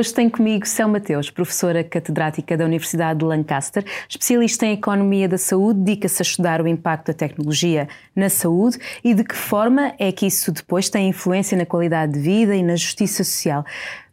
Hoje 0.00 0.14
tenho 0.14 0.30
comigo 0.30 0.66
Céu 0.66 0.88
Mateus, 0.88 1.28
professora 1.28 1.84
catedrática 1.84 2.56
da 2.56 2.64
Universidade 2.64 3.18
de 3.18 3.24
Lancaster, 3.26 3.84
especialista 4.08 4.64
em 4.64 4.72
economia 4.72 5.28
da 5.28 5.36
saúde, 5.36 5.80
dedica-se 5.80 6.22
a 6.22 6.24
estudar 6.24 6.62
o 6.62 6.66
impacto 6.66 7.08
da 7.08 7.12
tecnologia 7.12 7.86
na 8.16 8.30
saúde 8.30 8.78
e 9.04 9.12
de 9.12 9.22
que 9.22 9.36
forma 9.36 9.92
é 9.98 10.10
que 10.10 10.24
isso 10.24 10.50
depois 10.52 10.88
tem 10.88 11.10
influência 11.10 11.54
na 11.54 11.66
qualidade 11.66 12.14
de 12.14 12.18
vida 12.18 12.56
e 12.56 12.62
na 12.62 12.76
justiça 12.76 13.22
social. 13.22 13.62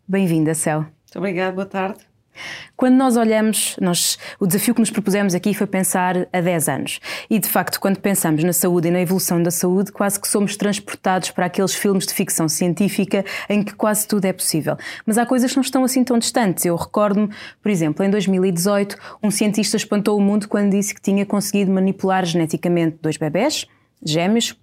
Bem-vinda, 0.06 0.54
Céu. 0.54 0.80
Muito 0.82 1.20
obrigada, 1.20 1.54
boa 1.54 1.66
tarde. 1.66 2.07
Quando 2.76 2.96
nós 2.96 3.18
olhamos, 3.18 3.76
nós, 3.82 4.18
o 4.40 4.46
desafio 4.46 4.74
que 4.74 4.80
nos 4.80 4.92
propusemos 4.92 5.34
aqui 5.34 5.54
foi 5.54 5.68
pensar 5.68 6.28
a 6.32 6.42
10 6.42 6.70
anos. 6.70 7.00
E, 7.30 7.40
de 7.40 7.48
facto, 7.48 7.80
quando 7.80 8.00
pensamos 8.00 8.44
na 8.44 8.54
saúde 8.54 8.88
e 8.88 8.92
na 8.92 9.02
evolução 9.02 9.42
da 9.42 9.52
saúde, 9.52 9.92
quase 9.92 10.20
que 10.20 10.28
somos 10.28 10.56
transportados 10.56 11.32
para 11.32 11.46
aqueles 11.46 11.74
filmes 11.74 12.06
de 12.06 12.14
ficção 12.14 12.48
científica 12.48 13.26
em 13.50 13.64
que 13.64 13.74
quase 13.74 14.08
tudo 14.08 14.26
é 14.26 14.34
possível. 14.34 14.78
Mas 15.06 15.18
há 15.18 15.26
coisas 15.26 15.52
que 15.52 15.58
não 15.58 15.64
estão 15.64 15.84
assim 15.84 16.04
tão 16.04 16.20
distantes. 16.20 16.66
Eu 16.66 16.76
recordo-me, 16.76 17.30
por 17.62 17.70
exemplo, 17.70 18.06
em 18.06 18.10
2018, 18.10 18.98
um 19.24 19.32
cientista 19.32 19.78
espantou 19.78 20.18
o 20.18 20.22
mundo 20.22 20.48
quando 20.48 20.72
disse 20.72 20.94
que 20.94 21.02
tinha 21.02 21.26
conseguido 21.26 21.72
manipular 21.72 22.26
geneticamente 22.26 22.98
dois 23.02 23.18
bebés, 23.18 23.66
gêmeos, 24.04 24.56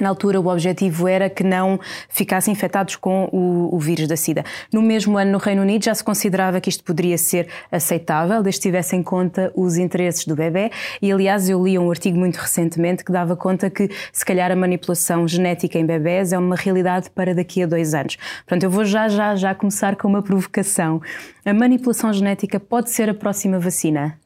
na 0.00 0.08
altura, 0.08 0.40
o 0.40 0.48
objetivo 0.48 1.06
era 1.06 1.30
que 1.30 1.44
não 1.44 1.78
ficassem 2.08 2.52
infectados 2.52 2.96
com 2.96 3.28
o, 3.32 3.74
o, 3.74 3.78
vírus 3.78 4.08
da 4.08 4.16
SIDA. 4.16 4.44
No 4.72 4.82
mesmo 4.82 5.16
ano, 5.16 5.32
no 5.32 5.38
Reino 5.38 5.62
Unido, 5.62 5.84
já 5.84 5.94
se 5.94 6.02
considerava 6.02 6.60
que 6.60 6.68
isto 6.68 6.82
poderia 6.82 7.16
ser 7.16 7.48
aceitável, 7.70 8.42
desde 8.42 8.60
que 8.60 8.68
tivesse 8.68 8.96
em 8.96 9.02
conta 9.02 9.52
os 9.54 9.76
interesses 9.76 10.26
do 10.26 10.34
bebê. 10.34 10.70
E, 11.00 11.12
aliás, 11.12 11.48
eu 11.48 11.62
li 11.64 11.78
um 11.78 11.90
artigo 11.90 12.18
muito 12.18 12.36
recentemente 12.36 13.04
que 13.04 13.12
dava 13.12 13.36
conta 13.36 13.70
que, 13.70 13.88
se 14.12 14.24
calhar, 14.24 14.50
a 14.50 14.56
manipulação 14.56 15.28
genética 15.28 15.78
em 15.78 15.86
bebés 15.86 16.32
é 16.32 16.38
uma 16.38 16.56
realidade 16.56 17.10
para 17.10 17.34
daqui 17.34 17.62
a 17.62 17.66
dois 17.66 17.94
anos. 17.94 18.16
Portanto, 18.38 18.64
eu 18.64 18.70
vou 18.70 18.84
já, 18.84 19.08
já, 19.08 19.36
já 19.36 19.54
começar 19.54 19.94
com 19.96 20.08
uma 20.08 20.22
provocação. 20.22 21.00
A 21.44 21.54
manipulação 21.54 22.12
genética 22.12 22.58
pode 22.58 22.90
ser 22.90 23.08
a 23.08 23.14
próxima 23.14 23.60
vacina? 23.60 24.18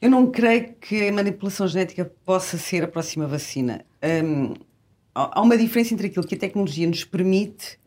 Eu 0.00 0.10
não 0.10 0.30
creio 0.30 0.74
que 0.74 1.08
a 1.08 1.12
manipulação 1.12 1.66
genética 1.66 2.04
possa 2.24 2.58
ser 2.58 2.84
a 2.84 2.88
próxima 2.88 3.26
vacina. 3.26 3.84
Um, 4.24 4.54
há 5.14 5.40
uma 5.40 5.56
diferença 5.56 5.94
entre 5.94 6.08
aquilo 6.08 6.26
que 6.26 6.34
a 6.34 6.38
tecnologia 6.38 6.86
nos 6.86 7.04
permite 7.04 7.78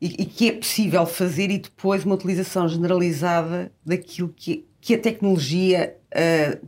e, 0.00 0.22
e, 0.22 0.26
que 0.26 0.50
é 0.50 0.52
possível 0.52 1.06
fazer 1.06 1.50
e 1.50 1.58
depois 1.58 2.04
uma 2.04 2.14
utilização 2.14 2.68
generalizada 2.68 3.72
daquilo 3.84 4.28
que, 4.28 4.66
que 4.78 4.94
a 4.94 4.98
tecnologia 4.98 5.96
uh, 6.12 6.66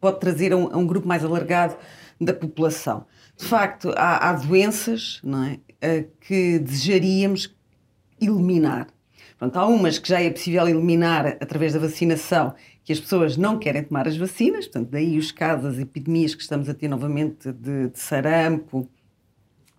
pode 0.00 0.18
trazer 0.18 0.52
a 0.52 0.56
um, 0.56 0.72
a 0.72 0.76
um, 0.76 0.86
grupo 0.86 1.06
mais 1.06 1.24
alargado 1.24 1.76
da 2.20 2.34
população. 2.34 3.06
De 3.36 3.44
facto, 3.44 3.92
há, 3.96 4.30
há 4.30 4.32
doenças 4.32 5.22
é, 5.80 6.00
uh, 6.00 6.08
que 6.20 6.58
desejaríamos 6.58 7.54
eliminar. 8.20 8.88
Pronto, 9.38 9.56
há 9.56 9.66
umas 9.66 9.98
que 9.98 10.08
já 10.08 10.20
é 10.20 10.30
possível 10.30 10.66
eliminar 10.66 11.36
através 11.40 11.74
da 11.74 11.78
vacinação 11.78 12.54
que 12.86 12.92
as 12.92 13.00
pessoas 13.00 13.36
não 13.36 13.58
querem 13.58 13.82
tomar 13.82 14.06
as 14.06 14.16
vacinas, 14.16 14.66
portanto, 14.66 14.90
daí 14.90 15.18
os 15.18 15.32
casos, 15.32 15.74
as 15.74 15.78
epidemias 15.80 16.36
que 16.36 16.42
estamos 16.42 16.68
a 16.68 16.74
ter 16.74 16.86
novamente 16.86 17.50
de, 17.52 17.88
de 17.88 17.98
sarampo, 17.98 18.88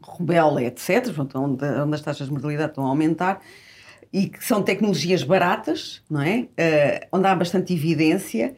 rubéola, 0.01 0.61
etc., 0.61 1.05
portanto, 1.05 1.39
onde, 1.39 1.65
onde, 1.65 1.95
as 1.95 2.01
taxas 2.01 2.27
de 2.27 2.33
mortalidade 2.33 2.71
estão 2.71 2.85
a 2.85 2.89
aumentar, 2.89 3.41
e 4.11 4.27
que 4.27 4.43
são 4.43 4.61
tecnologias 4.61 5.23
baratas, 5.23 6.03
não 6.09 6.21
é? 6.21 6.41
Uh, 6.41 7.07
onde 7.13 7.27
há 7.27 7.33
bastante 7.33 7.73
evidência, 7.73 8.57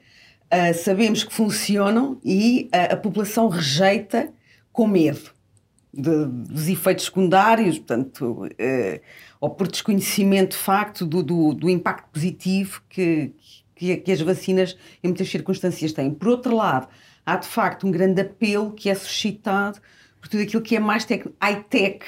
uh, 0.52 0.74
sabemos 0.74 1.24
que 1.24 1.32
funcionam 1.32 2.20
e 2.26 2.72
uh, 2.74 2.94
a 2.94 2.98
população 2.98 3.50
rejeita 3.50 4.34
com 4.74 4.88
medo 4.88 5.30
de, 5.94 6.26
dos 6.26 6.68
efeitos 6.68 7.06
secundários, 7.06 7.78
portanto, 7.78 8.48
ou 9.40 9.50
por 9.52 9.68
desconhecimento 9.68 10.58
de 10.58 10.64
facto 10.64 11.06
do, 11.06 11.22
do, 11.22 11.54
do 11.54 11.70
impacto 11.70 12.10
positivo 12.12 12.82
que, 12.90 13.32
que, 13.80 13.96
que 13.96 14.12
as 14.12 14.20
vacinas, 14.20 14.78
em 15.02 15.08
muitas 15.08 15.30
circunstâncias, 15.30 15.94
têm. 15.94 16.12
Por 16.12 16.28
outro 16.28 16.54
lado, 16.54 16.90
há 17.26 17.38
de 17.38 17.48
facto 17.48 17.88
um 17.88 17.92
grande 17.92 18.22
apelo 18.22 18.74
que 18.74 18.90
é 18.90 18.96
suscitado 18.96 19.80
por 20.20 20.28
tudo 20.28 20.44
aquilo 20.44 20.62
que 20.62 20.76
é 20.76 20.80
mais 20.80 21.08
high-tech, 21.42 22.06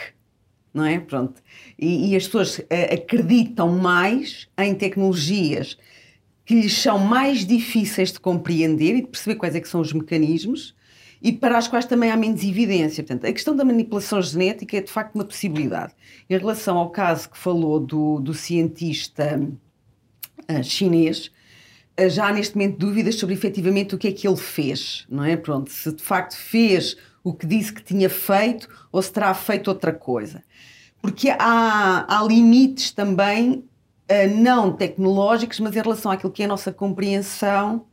não 0.73 0.85
é? 0.85 0.99
Pronto. 0.99 1.41
E, 1.79 2.11
e 2.11 2.15
as 2.15 2.25
pessoas 2.25 2.59
uh, 2.59 2.65
acreditam 2.93 3.69
mais 3.69 4.49
em 4.57 4.75
tecnologias 4.75 5.77
que 6.45 6.55
lhes 6.55 6.77
são 6.77 6.99
mais 6.99 7.45
difíceis 7.45 8.11
de 8.11 8.19
compreender 8.19 8.95
e 8.97 9.01
de 9.01 9.07
perceber 9.07 9.35
quais 9.35 9.55
é 9.55 9.61
que 9.61 9.69
são 9.69 9.79
os 9.79 9.93
mecanismos 9.93 10.75
e 11.21 11.31
para 11.31 11.57
as 11.57 11.69
quais 11.69 11.85
também 11.85 12.11
há 12.11 12.17
menos 12.17 12.43
evidência. 12.43 13.01
Portanto, 13.01 13.29
a 13.29 13.31
questão 13.31 13.55
da 13.55 13.63
manipulação 13.63 14.21
genética 14.21 14.75
é 14.75 14.81
de 14.81 14.91
facto 14.91 15.15
uma 15.15 15.23
possibilidade. 15.23 15.93
Em 16.29 16.37
relação 16.37 16.77
ao 16.77 16.89
caso 16.89 17.29
que 17.29 17.37
falou 17.37 17.79
do, 17.79 18.19
do 18.19 18.33
cientista 18.33 19.39
uh, 20.49 20.63
chinês, 20.63 21.31
já 22.09 22.27
há 22.27 22.33
neste 22.33 22.55
momento 22.55 22.77
dúvidas 22.77 23.15
sobre 23.15 23.35
efetivamente 23.35 23.95
o 23.95 23.97
que 23.97 24.07
é 24.07 24.11
que 24.11 24.27
ele 24.27 24.37
fez, 24.37 25.05
não 25.09 25.23
é? 25.23 25.35
Pronto, 25.35 25.71
se 25.71 25.91
de 25.91 26.01
facto 26.01 26.35
fez 26.35 26.97
o 27.23 27.33
que 27.33 27.45
disse 27.45 27.71
que 27.71 27.83
tinha 27.83 28.09
feito 28.09 28.67
ou 28.91 29.01
se 29.01 29.11
terá 29.11 29.33
feito 29.33 29.67
outra 29.67 29.93
coisa. 29.93 30.43
Porque 31.01 31.29
há, 31.29 32.05
há 32.07 32.23
limites 32.23 32.91
também, 32.91 33.51
uh, 33.53 34.37
não 34.37 34.71
tecnológicos, 34.71 35.59
mas 35.59 35.75
em 35.75 35.81
relação 35.81 36.11
àquilo 36.11 36.31
que 36.31 36.43
é 36.43 36.45
a 36.45 36.47
nossa 36.47 36.71
compreensão 36.71 37.85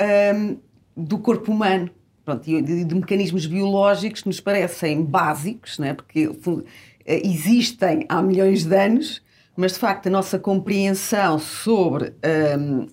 um, 0.00 0.04
ehm, 0.04 0.56
do 0.96 1.18
corpo 1.18 1.50
humano. 1.50 1.90
Pronto, 2.24 2.48
e 2.48 2.62
de, 2.62 2.84
de, 2.84 2.94
mecanismos 2.94 3.46
biológicos 3.46 4.22
que 4.22 4.28
nos 4.28 4.40
parecem 4.40 5.04
básicos, 5.04 5.78
não 5.78 5.88
é? 5.88 5.94
porque 5.94 6.28
uh, 6.28 6.64
existem 7.04 8.06
há 8.08 8.22
milhões 8.22 8.64
de 8.64 8.76
anos, 8.76 9.20
mas 9.56 9.72
de 9.72 9.80
facto 9.80 10.06
a 10.06 10.10
nossa 10.10 10.38
compreensão 10.38 11.38
sobre 11.38 12.10
um, 12.58 12.82
ehm, 12.82 12.86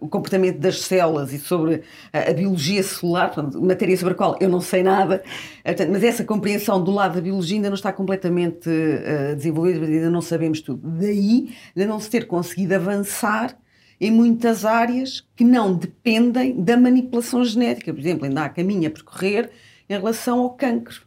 o 0.00 0.08
comportamento 0.08 0.58
das 0.58 0.80
células 0.80 1.32
e 1.32 1.38
sobre 1.38 1.82
a, 2.12 2.30
a, 2.30 2.32
biologia 2.32 2.82
celular, 2.82 3.30
portanto, 3.32 3.60
matéria 3.60 3.96
sobre 3.96 4.14
a 4.14 4.16
qual 4.16 4.36
eu 4.40 4.48
não 4.48 4.60
sei 4.60 4.82
nada, 4.82 5.22
portanto, 5.62 5.90
mas 5.92 6.02
essa 6.02 6.24
compreensão 6.24 6.82
do 6.82 6.90
lado 6.90 7.16
da 7.16 7.20
biologia 7.20 7.58
ainda 7.58 7.68
não 7.68 7.74
está 7.74 7.92
completamente 7.92 8.68
uh, 8.68 9.36
desenvolvida, 9.36 9.84
ainda 9.84 10.10
não 10.10 10.22
sabemos 10.22 10.60
tudo. 10.60 10.80
Daí 10.98 11.54
ainda 11.76 11.88
não 11.88 12.00
se 12.00 12.08
ter 12.08 12.26
conseguido 12.26 12.74
avançar 12.74 13.56
em 14.00 14.10
muitas 14.10 14.64
áreas 14.64 15.26
que 15.36 15.44
não 15.44 15.74
dependem 15.74 16.58
da 16.58 16.76
manipulação 16.76 17.44
genética. 17.44 17.92
Por 17.92 18.00
exemplo, 18.00 18.24
ainda 18.24 18.44
há 18.44 18.48
caminho 18.48 18.88
a 18.88 18.90
percorrer 18.90 19.50
em 19.88 19.92
relação 19.92 20.40
ao 20.40 20.50
cancro, 20.50 21.02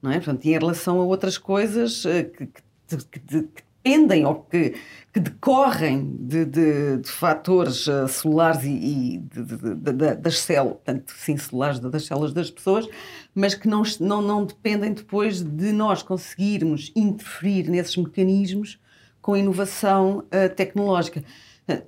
não 0.00 0.10
é? 0.10 0.14
Portanto, 0.14 0.46
e 0.46 0.54
em 0.54 0.58
relação 0.58 0.98
a 0.98 1.04
outras 1.04 1.36
coisas 1.36 2.04
que, 2.04 2.46
que, 2.46 2.96
que, 2.96 3.42
que 3.42 3.62
dependem 3.82 4.24
ou 4.24 4.36
que, 4.36 4.74
que 5.12 5.20
decorrem 5.20 6.16
de, 6.20 6.44
de, 6.44 6.96
de 6.98 7.10
fatores 7.10 7.86
uh, 7.88 8.06
celulares 8.08 8.62
e, 8.64 8.68
e 8.68 9.18
de, 9.18 10.14
das 10.16 10.38
células, 10.38 10.78
tanto 10.84 11.12
sim 11.12 11.36
celulares 11.36 11.80
das 11.80 12.06
células 12.06 12.32
das 12.32 12.50
pessoas, 12.50 12.88
mas 13.34 13.54
que 13.54 13.68
não, 13.68 13.82
não, 14.00 14.22
não 14.22 14.44
dependem 14.44 14.92
depois 14.92 15.42
de 15.42 15.72
nós 15.72 16.02
conseguirmos 16.02 16.92
interferir 16.94 17.68
nesses 17.68 17.96
mecanismos 17.96 18.78
com 19.20 19.36
inovação 19.36 20.18
uh, 20.18 20.54
tecnológica. 20.54 21.22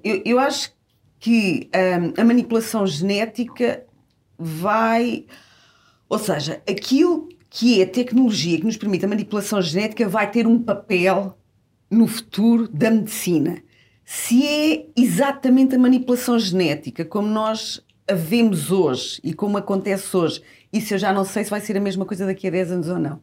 Eu, 0.02 0.22
eu, 0.24 0.38
acho 0.38 0.72
que 1.18 1.68
um, 1.74 2.12
eh, 2.16 2.20
a 2.20 2.24
manipulação 2.24 2.86
genética 2.86 3.84
vai. 4.38 5.26
Ou 6.08 6.18
seja, 6.18 6.62
aquilo 6.68 7.28
que 7.50 7.80
é 7.80 7.84
a 7.84 7.88
tecnologia 7.88 8.58
que 8.58 8.64
nos 8.64 8.76
permite 8.76 9.04
a 9.04 9.08
manipulação 9.08 9.60
genética 9.60 10.08
vai 10.08 10.30
ter 10.30 10.46
um 10.46 10.62
papel 10.62 11.36
no 11.94 12.06
futuro 12.06 12.68
da 12.68 12.90
medicina. 12.90 13.62
Se 14.04 14.46
é 14.46 14.86
exatamente 14.96 15.74
a 15.74 15.78
manipulação 15.78 16.38
genética 16.38 17.04
como 17.04 17.28
nós 17.28 17.82
a 18.06 18.14
vemos 18.14 18.70
hoje 18.70 19.18
e 19.24 19.32
como 19.32 19.56
acontece 19.56 20.14
hoje, 20.14 20.42
isso 20.72 20.92
eu 20.92 20.98
já 20.98 21.12
não 21.12 21.24
sei 21.24 21.44
se 21.44 21.50
vai 21.50 21.60
ser 21.60 21.76
a 21.76 21.80
mesma 21.80 22.04
coisa 22.04 22.26
daqui 22.26 22.46
a 22.46 22.50
10 22.50 22.72
anos 22.72 22.88
ou 22.88 22.98
não. 22.98 23.20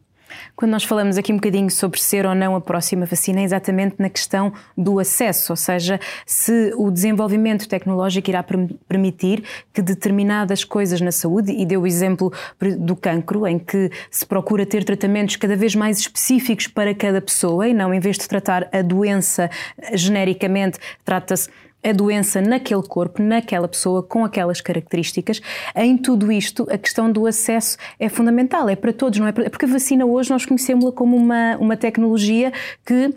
Quando 0.54 0.70
nós 0.72 0.84
falamos 0.84 1.16
aqui 1.18 1.32
um 1.32 1.36
bocadinho 1.36 1.70
sobre 1.70 2.00
ser 2.00 2.26
ou 2.26 2.34
não 2.34 2.54
a 2.54 2.60
próxima 2.60 3.06
vacina, 3.06 3.40
é 3.40 3.44
exatamente 3.44 3.96
na 3.98 4.08
questão 4.08 4.52
do 4.76 4.98
acesso, 4.98 5.52
ou 5.52 5.56
seja, 5.56 5.98
se 6.26 6.72
o 6.76 6.90
desenvolvimento 6.90 7.68
tecnológico 7.68 8.30
irá 8.30 8.44
permitir 8.88 9.42
que 9.72 9.82
determinadas 9.82 10.64
coisas 10.64 11.00
na 11.00 11.12
saúde, 11.12 11.52
e 11.52 11.64
deu 11.64 11.82
o 11.82 11.86
exemplo 11.86 12.32
do 12.78 12.94
cancro, 12.96 13.46
em 13.46 13.58
que 13.58 13.90
se 14.10 14.24
procura 14.24 14.64
ter 14.64 14.84
tratamentos 14.84 15.36
cada 15.36 15.56
vez 15.56 15.74
mais 15.74 15.98
específicos 15.98 16.66
para 16.66 16.94
cada 16.94 17.20
pessoa 17.20 17.68
e 17.68 17.74
não, 17.74 17.92
em 17.92 18.00
vez 18.00 18.18
de 18.18 18.28
tratar 18.28 18.68
a 18.72 18.82
doença 18.82 19.50
genericamente, 19.94 20.78
trata-se 21.04 21.48
a 21.84 21.92
doença 21.92 22.40
naquele 22.40 22.82
corpo, 22.82 23.22
naquela 23.22 23.66
pessoa, 23.66 24.02
com 24.02 24.24
aquelas 24.24 24.60
características. 24.60 25.40
Em 25.74 25.96
tudo 25.96 26.30
isto, 26.30 26.66
a 26.70 26.78
questão 26.78 27.10
do 27.10 27.26
acesso 27.26 27.76
é 27.98 28.08
fundamental, 28.08 28.68
é 28.68 28.76
para 28.76 28.92
todos, 28.92 29.18
não 29.18 29.26
é? 29.26 29.32
Porque 29.32 29.64
a 29.64 29.68
vacina 29.68 30.06
hoje 30.06 30.30
nós 30.30 30.46
conhecemos-la 30.46 30.92
como 30.92 31.16
uma, 31.16 31.56
uma 31.56 31.76
tecnologia 31.76 32.52
que 32.84 33.14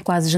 quase 0.00 0.34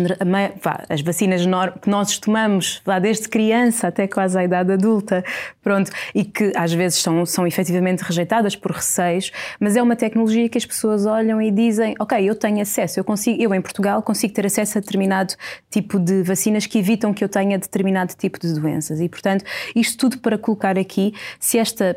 as 0.89 1.01
vacinas 1.01 1.43
que 1.81 1.89
nós 1.89 2.19
tomamos 2.19 2.83
vá, 2.85 2.99
desde 2.99 3.29
criança 3.29 3.87
até 3.87 4.09
quase 4.09 4.37
à 4.37 4.45
idade 4.45 4.73
adulta, 4.73 5.25
pronto, 5.62 5.91
e 6.15 6.25
que 6.25 6.53
às 6.56 6.73
vezes 6.73 6.99
são, 6.99 7.25
são 7.25 7.47
efetivamente 7.47 8.01
rejeitadas 8.01 8.56
por 8.56 8.73
receios, 8.73 9.31
mas 9.61 9.77
é 9.77 9.83
uma 9.83 9.95
tecnologia 9.95 10.49
que 10.49 10.59
as 10.59 10.67
pessoas 10.67 11.06
olham 11.06 11.41
e 11.41 11.51
dizem, 11.51 11.95
ok, 12.01 12.29
eu 12.29 12.35
tenho 12.35 12.61
acesso, 12.61 12.99
eu 12.99 13.05
consigo, 13.05 13.41
eu 13.41 13.55
em 13.55 13.61
Portugal 13.61 14.03
consigo 14.03 14.35
ter 14.35 14.47
acesso 14.47 14.79
a 14.79 14.81
determinado 14.81 15.35
tipo 15.71 16.01
de 16.01 16.23
vacinas 16.23 16.67
que 16.67 16.79
evitam 16.79 17.15
que 17.15 17.23
eu 17.23 17.29
tenha 17.29 17.56
determinado 17.59 18.15
tipo 18.15 18.41
de 18.41 18.53
doenças. 18.55 19.01
E, 19.01 19.09
portanto, 19.09 19.45
isto 19.75 19.97
tudo 19.97 20.19
para 20.19 20.37
colocar 20.37 20.77
aqui 20.77 21.15
se 21.39 21.59
esta 21.59 21.97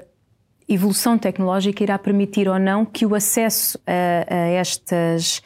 evolução 0.70 1.18
tecnológica 1.18 1.82
irá 1.82 1.98
permitir 1.98 2.48
ou 2.48 2.60
não 2.60 2.86
que 2.86 3.06
o 3.06 3.16
acesso 3.16 3.80
a, 3.88 4.34
a 4.34 4.48
estas 4.50 5.42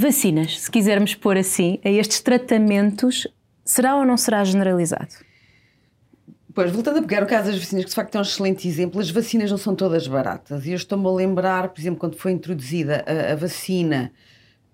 vacinas, 0.00 0.60
se 0.60 0.70
quisermos 0.70 1.14
pôr 1.14 1.36
assim, 1.36 1.78
a 1.84 1.90
estes 1.90 2.20
tratamentos, 2.20 3.26
será 3.64 3.96
ou 3.96 4.04
não 4.04 4.16
será 4.16 4.42
generalizado? 4.44 5.14
Pois, 6.52 6.72
voltando 6.72 6.98
a 6.98 7.02
pegar 7.02 7.22
o 7.22 7.26
caso 7.26 7.50
das 7.50 7.58
vacinas, 7.58 7.84
que 7.84 7.90
de 7.90 7.94
facto 7.94 8.14
é 8.16 8.18
um 8.18 8.22
excelente 8.22 8.66
exemplo, 8.66 9.00
as 9.00 9.10
vacinas 9.10 9.50
não 9.50 9.58
são 9.58 9.74
todas 9.74 10.06
baratas. 10.08 10.66
E 10.66 10.70
eu 10.70 10.76
estou-me 10.76 11.06
a 11.06 11.10
lembrar, 11.10 11.68
por 11.68 11.80
exemplo, 11.80 12.00
quando 12.00 12.16
foi 12.16 12.32
introduzida 12.32 13.04
a, 13.06 13.32
a 13.32 13.36
vacina 13.36 14.10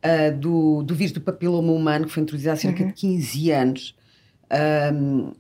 uh, 0.02 0.36
do, 0.36 0.82
do 0.82 0.94
vírus 0.94 1.12
do 1.12 1.20
papiloma 1.20 1.72
humano, 1.72 2.06
que 2.06 2.12
foi 2.12 2.22
introduzida 2.22 2.52
há 2.52 2.56
cerca 2.56 2.82
uhum. 2.82 2.88
de 2.88 2.94
15 2.94 3.50
anos 3.52 3.96
um, 4.94 5.32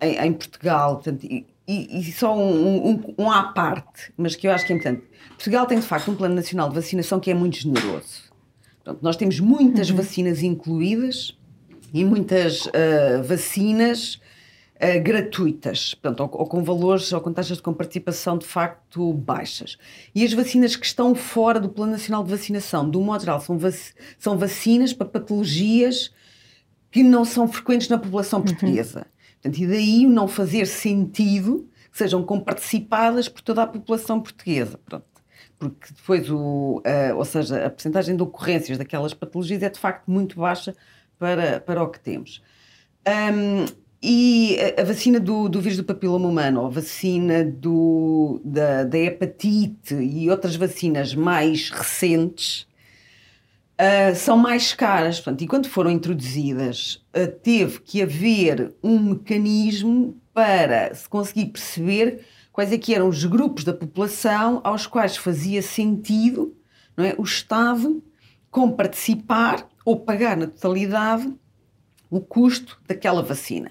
em, 0.00 0.26
em, 0.26 0.32
Portugal, 0.32 0.96
portanto, 0.96 1.24
e, 1.24 1.46
e, 1.66 2.12
só 2.12 2.36
um, 2.36 2.90
um, 2.90 3.14
um 3.18 3.30
à 3.30 3.44
parte, 3.44 4.12
mas 4.16 4.34
que 4.34 4.46
eu 4.46 4.52
acho 4.52 4.66
que 4.66 4.72
é 4.72 4.76
importante. 4.76 5.02
Portugal 5.30 5.66
tem 5.66 5.78
de 5.78 5.86
facto 5.86 6.10
um 6.10 6.14
plano 6.14 6.34
nacional 6.34 6.68
de 6.68 6.74
vacinação 6.74 7.20
que 7.20 7.30
é 7.30 7.34
muito 7.34 7.58
generoso. 7.58 8.27
Portanto, 8.88 9.02
nós 9.02 9.16
temos 9.16 9.38
muitas 9.38 9.90
uhum. 9.90 9.96
vacinas 9.96 10.42
incluídas 10.42 11.36
e 11.92 12.04
muitas 12.06 12.64
uh, 12.64 13.22
vacinas 13.22 14.14
uh, 14.76 15.02
gratuitas, 15.02 15.92
portanto, 15.92 16.20
ou, 16.20 16.40
ou, 16.40 16.46
com 16.46 16.64
valores 16.64 17.12
ou 17.12 17.20
com 17.20 17.30
taxas 17.30 17.58
de 17.58 17.62
comparticipação 17.62 18.38
de 18.38 18.46
facto 18.46 19.12
baixas. 19.12 19.76
E 20.14 20.24
as 20.24 20.32
vacinas 20.32 20.74
que 20.74 20.86
estão 20.86 21.14
fora 21.14 21.60
do 21.60 21.68
Plano 21.68 21.92
Nacional 21.92 22.24
de 22.24 22.30
Vacinação, 22.30 22.88
do 22.88 22.98
modo 23.02 23.20
geral, 23.20 23.42
são, 23.42 23.58
vac 23.58 23.74
são 24.18 24.38
vacinas 24.38 24.94
para 24.94 25.06
patologias 25.06 26.10
que 26.90 27.02
não 27.02 27.26
são 27.26 27.46
frequentes 27.46 27.90
na 27.90 27.98
população 27.98 28.38
uhum. 28.38 28.46
portuguesa. 28.46 29.00
Uhum. 29.00 29.32
Portanto, 29.42 29.62
e 29.62 29.66
daí 29.66 30.06
o 30.06 30.10
não 30.10 30.26
fazer 30.26 30.66
sentido 30.66 31.68
que 31.92 31.98
sejam 31.98 32.22
comparticipadas 32.22 33.28
por 33.28 33.42
toda 33.42 33.64
a 33.64 33.66
população 33.66 34.18
portuguesa. 34.18 34.80
Pronto 34.86 35.17
porque 35.58 35.88
depois 35.94 36.30
o, 36.30 36.82
uh, 36.86 37.16
ou 37.16 37.24
seja, 37.24 37.66
a 37.66 37.70
percentagem 37.70 38.16
de 38.16 38.22
ocorrências 38.22 38.78
daquelas 38.78 39.12
patologias 39.12 39.62
é 39.62 39.68
de 39.68 39.78
facto 39.78 40.08
muito 40.08 40.38
baixa 40.38 40.74
para, 41.18 41.60
para 41.60 41.82
o 41.82 41.88
que 41.88 41.98
temos. 41.98 42.42
Um, 43.06 43.66
e 44.00 44.56
a, 44.78 44.84
vacina 44.84 45.18
do, 45.18 45.48
do, 45.48 45.60
vírus 45.60 45.76
do 45.76 45.84
papiloma 45.84 46.28
humano, 46.28 46.64
a 46.64 46.68
vacina 46.68 47.44
do, 47.44 48.40
da, 48.44 48.84
da 48.84 48.98
hepatite 48.98 49.94
e 49.94 50.30
outras 50.30 50.54
vacinas 50.54 51.14
mais 51.14 51.70
recentes 51.70 52.68
uh, 53.74 54.14
são 54.14 54.36
mais 54.36 54.72
caras. 54.72 55.16
Portanto, 55.16 55.42
e 55.42 55.48
quando 55.48 55.68
foram 55.68 55.90
introduzidas, 55.90 57.04
uh, 57.16 57.26
teve 57.42 57.80
que 57.80 58.00
haver 58.00 58.72
um 58.82 59.00
mecanismo 59.00 60.16
para 60.32 60.94
se 60.94 61.08
conseguir 61.08 61.46
perceber 61.46 62.24
quais 62.58 62.72
é 62.72 62.76
que 62.76 62.92
eram 62.92 63.08
os 63.08 63.24
grupos 63.24 63.62
da 63.62 63.72
população 63.72 64.60
aos 64.64 64.84
quais 64.84 65.16
fazia 65.16 65.62
sentido 65.62 66.56
não 66.96 67.04
é, 67.04 67.14
o 67.16 67.22
Estado 67.22 68.02
com 68.50 68.72
participar 68.72 69.64
ou 69.84 70.00
pagar 70.00 70.36
na 70.36 70.48
totalidade 70.48 71.32
o 72.10 72.20
custo 72.20 72.76
daquela 72.84 73.22
vacina. 73.22 73.70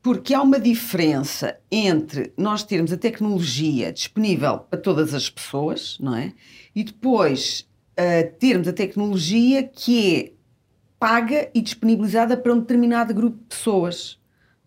Porque 0.00 0.32
há 0.32 0.40
uma 0.40 0.58
diferença 0.58 1.60
entre 1.70 2.32
nós 2.34 2.62
termos 2.62 2.94
a 2.94 2.96
tecnologia 2.96 3.92
disponível 3.92 4.60
para 4.60 4.80
todas 4.80 5.12
as 5.12 5.28
pessoas, 5.28 5.98
não 6.00 6.16
é? 6.16 6.32
E 6.74 6.84
depois 6.84 7.68
uh, 7.92 8.38
termos 8.38 8.66
a 8.68 8.72
tecnologia 8.72 9.62
que 9.62 10.16
é 10.16 10.32
paga 10.98 11.50
e 11.54 11.60
disponibilizada 11.60 12.38
para 12.38 12.54
um 12.54 12.60
determinado 12.60 13.12
grupo 13.12 13.36
de 13.36 13.44
pessoas. 13.54 14.18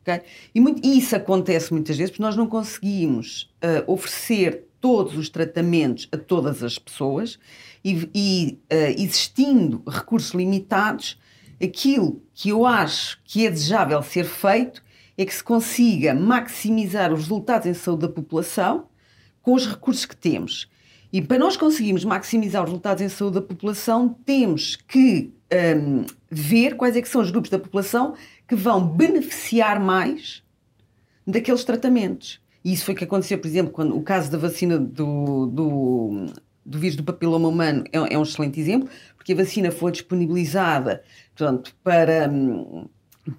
Okay? 0.02 0.22
E, 0.54 0.60
muito, 0.60 0.86
isso 0.86 1.16
acontece 1.16 1.72
muitas 1.72 1.98
vezes 1.98 2.12
porque 2.12 2.24
nós 2.24 2.36
não 2.36 2.48
conseguimos 2.48 3.52
uh, 3.64 3.92
oferecer 3.92 4.66
todos 4.80 5.16
os 5.16 5.30
tratamentos 5.30 6.10
a 6.12 6.18
todas 6.18 6.64
as 6.64 6.80
pessoas 6.80 7.38
e, 7.86 8.10
e 8.14 8.60
uh, 8.74 9.00
existindo 9.00 9.84
recursos 9.88 10.32
limitados, 10.32 11.20
aquilo 11.64 12.22
que 12.34 12.50
eu 12.50 12.66
acho 12.66 13.20
que 13.24 13.46
é 13.46 13.50
desejável 13.52 14.02
ser 14.02 14.26
feito 14.26 14.84
é 15.18 15.26
que 15.26 15.34
se 15.34 15.44
consiga 15.44 16.16
maximizar 16.16 17.14
os 17.14 17.22
resultados 17.22 17.68
em 17.68 17.74
saúde 17.74 18.02
da 18.02 18.10
população 18.10 18.88
com 19.42 19.54
os 19.54 19.68
recursos 19.68 20.06
que 20.06 20.16
temos. 20.16 20.68
E 21.14 21.22
para 21.22 21.38
nós 21.38 21.58
conseguirmos 21.58 22.06
maximizar 22.06 22.64
os 22.64 22.70
resultados 22.70 23.04
em 23.04 23.10
saúde 23.10 23.36
da 23.36 23.42
população, 23.42 24.16
temos 24.26 24.78
que 24.88 25.32
um, 25.54 26.06
ver 26.30 26.76
quais 26.76 26.96
é 26.96 27.02
que 27.02 27.10
são 27.10 27.22
os 27.22 27.32
grupos 27.32 27.50
da 27.50 27.60
população 27.60 28.16
que 28.48 28.56
vão 28.56 28.86
beneficiar 28.86 29.80
mais 29.80 30.44
daqueles 31.26 31.64
tratamentos. 31.64 32.42
E 32.64 32.74
isso 32.74 32.86
foi 32.86 32.94
o 32.94 32.98
que 32.98 33.04
aconteceu, 33.04 33.38
por 33.38 33.48
exemplo, 33.48 33.72
quando 33.72 33.96
o 33.96 34.02
caso 34.02 34.32
da 34.32 34.38
vacina 34.38 34.78
do, 34.78 35.48
do, 35.48 36.26
do 36.66 36.80
vírus 36.80 36.96
do 36.96 37.04
papiloma 37.04 37.48
humano 37.48 37.84
é, 37.92 38.14
é, 38.14 38.18
um 38.18 38.24
excelente 38.24 38.60
exemplo, 38.60 38.90
porque 39.16 39.34
a 39.34 39.36
vacina 39.36 39.72
foi 39.72 39.92
disponibilizada 39.92 41.04
portanto, 41.36 41.76
para, 41.84 42.30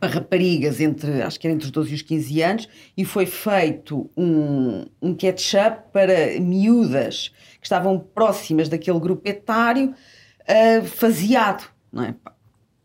para 0.00 0.14
raparigas 0.14 0.80
entre, 0.80 1.22
acho 1.22 1.38
que 1.38 1.46
era 1.46 1.54
entre 1.54 1.66
os 1.66 1.70
12 1.70 1.90
e 1.90 1.94
os 1.94 2.02
15 2.02 2.42
anos, 2.42 2.68
e 2.96 3.04
foi 3.04 3.26
feito 3.26 4.10
um, 4.16 4.86
um 5.00 5.14
catch-up 5.14 5.90
para 5.92 6.40
miúdas 6.40 7.28
que 7.60 7.66
estavam 7.66 7.98
próximas 7.98 8.68
daquele 8.68 8.98
grupo 8.98 9.28
etário, 9.28 9.94
uh, 10.42 10.84
faseado, 10.84 11.71
não 11.92 12.04
é? 12.04 12.14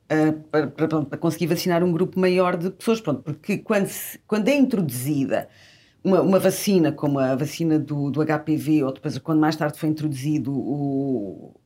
Uh, 0.10 0.34
para, 0.50 0.68
para, 0.68 0.88
para, 1.06 1.18
conseguir 1.18 1.48
vacinar 1.48 1.84
um 1.84 1.92
grupo 1.92 2.20
maior 2.20 2.56
de 2.56 2.70
pessoas, 2.70 3.02
pronto, 3.02 3.24
porque 3.24 3.58
quando, 3.58 3.88
se, 3.88 4.18
quando 4.26 4.48
é 4.48 4.56
introduzida 4.56 5.50
uma, 6.04 6.22
uma, 6.22 6.40
vacina 6.40 6.94
como 6.94 7.20
a 7.20 7.36
vacina 7.36 7.78
do, 7.78 8.10
do, 8.10 8.22
HPV, 8.26 8.84
ou 8.84 8.94
depois 8.94 9.18
quando 9.18 9.40
mais 9.40 9.58
tarde 9.58 9.78
foi 9.78 9.90
introduzido 9.90 10.54
o, 10.54 11.60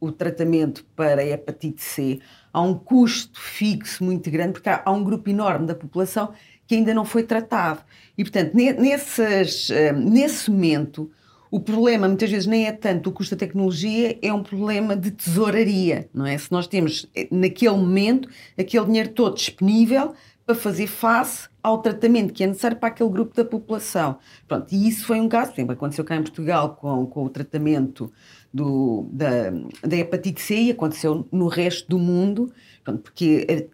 o 0.00 0.10
tratamento 0.10 0.84
para 0.96 1.20
a 1.20 1.26
hepatite 1.26 1.82
C, 1.82 2.18
há 2.50 2.62
um 2.62 2.74
custo 2.74 3.38
fixo 3.38 4.02
muito 4.02 4.30
grande, 4.30 4.54
porque 4.54 4.70
há, 4.70 4.82
há 4.84 4.90
um 4.90 5.04
grupo 5.04 5.28
enorme 5.28 5.66
da 5.66 5.74
população 5.74 6.32
que 6.66 6.74
ainda 6.74 6.94
não 6.94 7.04
foi 7.04 7.22
tratado. 7.24 7.82
E, 8.16 8.24
portanto, 8.24 8.54
uh, 8.54 9.92
nesse 10.10 10.50
momento, 10.50 11.10
o 11.52 11.60
problema 11.60 12.08
muitas 12.08 12.30
vezes 12.30 12.46
nem 12.46 12.66
é 12.66 12.72
tanto 12.72 13.10
o 13.10 13.12
custo 13.12 13.36
da 13.36 13.38
tecnologia, 13.38 14.18
é 14.22 14.32
um 14.32 14.42
problema 14.42 14.96
de 14.96 15.10
tesouraria, 15.10 16.08
não 16.14 16.24
é? 16.24 16.38
Se 16.38 16.50
nós 16.50 16.66
temos 16.66 17.06
eh, 17.14 17.28
naquele 17.30 17.76
momento 17.76 18.26
aquele 18.58 18.86
dinheiro 18.86 19.10
todo 19.10 19.36
disponível 19.36 20.14
para 20.46 20.54
fazer 20.54 20.86
face 20.86 21.50
ao 21.62 21.82
tratamento 21.82 22.32
que 22.32 22.42
é 22.42 22.46
necessário 22.46 22.78
para 22.78 22.88
aquele 22.88 23.10
grupo 23.10 23.36
da 23.36 23.44
população. 23.44 24.16
Pronto, 24.48 24.72
e 24.72 24.88
isso 24.88 25.04
foi 25.04 25.20
um 25.20 25.28
caso, 25.28 25.50
por 25.50 25.56
exemplo, 25.56 25.74
aconteceu 25.74 26.04
cá 26.06 26.16
em 26.16 26.22
Portugal 26.22 26.74
com, 26.74 27.04
com 27.04 27.26
o 27.26 27.28
tratamento 27.28 28.10
do, 28.52 29.06
da, 29.12 29.50
da 29.86 29.96
hepatite 29.98 30.40
C 30.40 30.54
e 30.56 30.70
aconteceu 30.70 31.28
no 31.30 31.48
resto 31.48 31.86
do 31.86 31.98
mundo, 31.98 32.50
pronto, 32.82 33.02
porque 33.02 33.44
eh, 33.46 33.66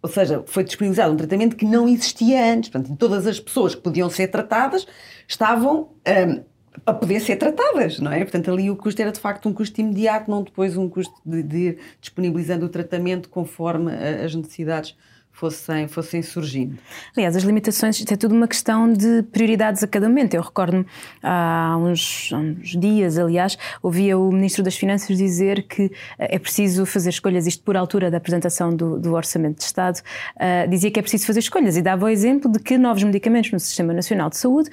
ou 0.00 0.08
seja, 0.08 0.42
foi 0.46 0.64
disponibilizado 0.64 1.12
um 1.12 1.16
tratamento 1.16 1.54
que 1.54 1.66
não 1.66 1.86
existia 1.86 2.54
antes. 2.54 2.70
Portanto, 2.70 2.96
todas 2.96 3.26
as 3.26 3.38
pessoas 3.38 3.74
que 3.74 3.82
podiam 3.82 4.08
ser 4.08 4.28
tratadas 4.28 4.86
estavam 5.28 5.90
hum, 6.06 6.42
para 6.84 6.94
poder 6.94 7.20
ser 7.20 7.36
tratadas, 7.36 7.98
não 7.98 8.12
é? 8.12 8.20
Portanto, 8.20 8.50
ali 8.50 8.70
o 8.70 8.76
custo 8.76 9.00
era 9.00 9.12
de 9.12 9.20
facto 9.20 9.48
um 9.48 9.52
custo 9.52 9.80
imediato, 9.80 10.30
não 10.30 10.42
depois 10.42 10.76
um 10.76 10.88
custo 10.88 11.14
de, 11.24 11.42
de 11.42 11.56
ir 11.56 11.78
disponibilizando 12.00 12.66
o 12.66 12.68
tratamento 12.68 13.28
conforme 13.28 13.92
as 13.92 14.34
necessidades 14.34 14.96
fossem, 15.36 15.86
fossem 15.86 16.22
surgindo. 16.22 16.78
Aliás, 17.14 17.36
as 17.36 17.42
limitações, 17.42 17.98
isto 17.98 18.12
é 18.12 18.16
tudo 18.16 18.34
uma 18.34 18.48
questão 18.48 18.90
de 18.90 19.22
prioridades 19.24 19.82
a 19.82 19.86
cada 19.86 20.08
momento. 20.08 20.32
Eu 20.32 20.40
recordo-me 20.40 20.86
há 21.22 21.76
uns, 21.78 22.32
uns, 22.32 22.74
dias, 22.74 23.18
aliás, 23.18 23.58
ouvia 23.82 24.16
o 24.18 24.32
Ministro 24.32 24.64
das 24.64 24.76
Finanças 24.76 25.14
dizer 25.14 25.64
que 25.64 25.92
eh, 26.18 26.36
é 26.36 26.38
preciso 26.38 26.86
fazer 26.86 27.10
escolhas, 27.10 27.46
isto 27.46 27.62
por 27.62 27.76
altura 27.76 28.10
da 28.10 28.16
apresentação 28.16 28.74
do, 28.74 28.98
do 28.98 29.12
Orçamento 29.12 29.58
de 29.58 29.64
Estado, 29.64 29.98
uh, 30.36 30.68
dizia 30.70 30.90
que 30.90 30.98
é 30.98 31.02
preciso 31.02 31.26
fazer 31.26 31.40
escolhas 31.40 31.76
e 31.76 31.82
dava 31.82 32.06
o 32.06 32.08
exemplo 32.08 32.50
de 32.50 32.58
que 32.58 32.78
novos 32.78 33.02
medicamentos 33.02 33.52
no 33.52 33.60
Sistema 33.60 33.92
Nacional 33.92 34.30
de 34.30 34.38
Saúde 34.38 34.70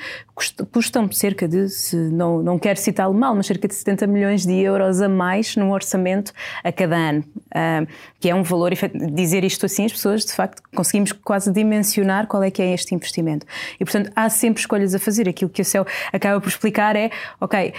custam 0.72 1.12
cerca 1.12 1.46
de, 1.46 1.68
se 1.68 1.98
não, 1.98 2.42
não 2.42 2.58
quero 2.58 2.80
citá-lo 2.80 3.14
mal, 3.14 3.36
mas 3.36 3.48
cerca 3.48 3.68
de 3.68 3.76
70 3.76 4.08
milhões 4.08 4.46
de 4.46 4.54
euros 4.54 5.02
a 5.02 5.10
mais 5.10 5.58
no 5.58 5.74
orçamento 5.74 6.32
a 6.64 6.72
cada 6.72 6.96
ano, 6.96 7.26
uh, 7.48 7.88
que 8.24 8.30
é 8.30 8.34
um 8.34 8.42
valor, 8.42 8.72
dizer 9.12 9.44
isto 9.44 9.66
assim, 9.66 9.84
as 9.84 9.92
pessoas 9.92 10.24
de 10.24 10.32
facto 10.32 10.64
conseguimos 10.74 11.12
quase 11.12 11.52
dimensionar 11.52 12.26
qual 12.26 12.42
é 12.42 12.50
que 12.50 12.62
é 12.62 12.74
este 12.74 12.96
investimento. 12.96 13.46
E 13.78 13.84
portanto 13.84 14.14
há 14.16 14.30
sempre 14.30 14.62
escolhas 14.62 14.96
a 14.96 15.00
fazer. 15.00 15.28
Aquilo 15.28 15.50
que 15.50 15.62
o 15.62 15.66
CEL 15.66 15.86
acaba 16.14 16.40
por 16.40 16.48
explicar 16.48 16.96
é, 16.96 17.12
ok, 17.42 17.74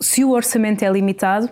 se 0.00 0.24
o 0.24 0.30
orçamento 0.30 0.84
é 0.84 0.88
limitado, 0.92 1.50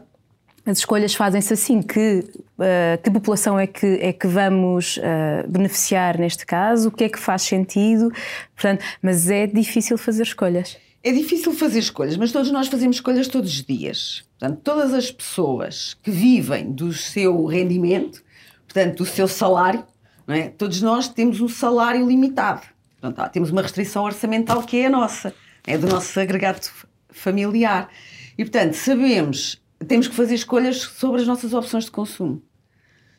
as 0.64 0.78
escolhas 0.78 1.16
fazem-se 1.16 1.52
assim, 1.52 1.82
que, 1.82 2.30
uh, 2.60 3.02
que 3.02 3.10
população 3.10 3.58
é 3.58 3.66
que, 3.66 3.98
é 4.00 4.12
que 4.12 4.28
vamos 4.28 4.98
uh, 4.98 5.50
beneficiar 5.50 6.16
neste 6.16 6.46
caso, 6.46 6.90
o 6.90 6.92
que 6.92 7.02
é 7.02 7.08
que 7.08 7.18
faz 7.18 7.42
sentido, 7.42 8.08
portanto, 8.54 8.84
mas 9.02 9.28
é 9.28 9.48
difícil 9.48 9.98
fazer 9.98 10.22
escolhas. 10.22 10.76
É 11.02 11.10
difícil 11.10 11.52
fazer 11.52 11.80
escolhas, 11.80 12.16
mas 12.16 12.30
todos 12.30 12.52
nós 12.52 12.68
fazemos 12.68 12.98
escolhas 12.98 13.26
todos 13.26 13.50
os 13.50 13.64
dias. 13.64 14.22
Portanto, 14.38 14.60
todas 14.62 14.94
as 14.94 15.10
pessoas 15.10 15.94
que 16.00 16.10
vivem 16.12 16.70
do 16.70 16.92
seu 16.92 17.44
rendimento, 17.46 18.22
portanto, 18.68 18.98
do 18.98 19.06
seu 19.06 19.26
salário, 19.26 19.84
é? 20.28 20.50
todos 20.50 20.82
nós 20.82 21.08
temos 21.08 21.40
um 21.40 21.48
salário 21.48 22.06
limitado. 22.06 22.62
Portanto, 23.00 23.32
temos 23.32 23.50
uma 23.50 23.62
restrição 23.62 24.04
orçamental 24.04 24.62
que 24.62 24.78
é 24.78 24.86
a 24.86 24.90
nossa, 24.90 25.34
é 25.66 25.78
do 25.78 25.86
nosso 25.86 26.20
agregado 26.20 26.68
familiar. 27.10 27.88
E, 28.36 28.44
portanto, 28.44 28.74
sabemos 28.74 29.60
temos 29.86 30.08
que 30.08 30.14
fazer 30.14 30.34
escolhas 30.34 30.78
sobre 30.78 31.20
as 31.20 31.26
nossas 31.26 31.54
opções 31.54 31.84
de 31.84 31.90
consumo. 31.90 32.42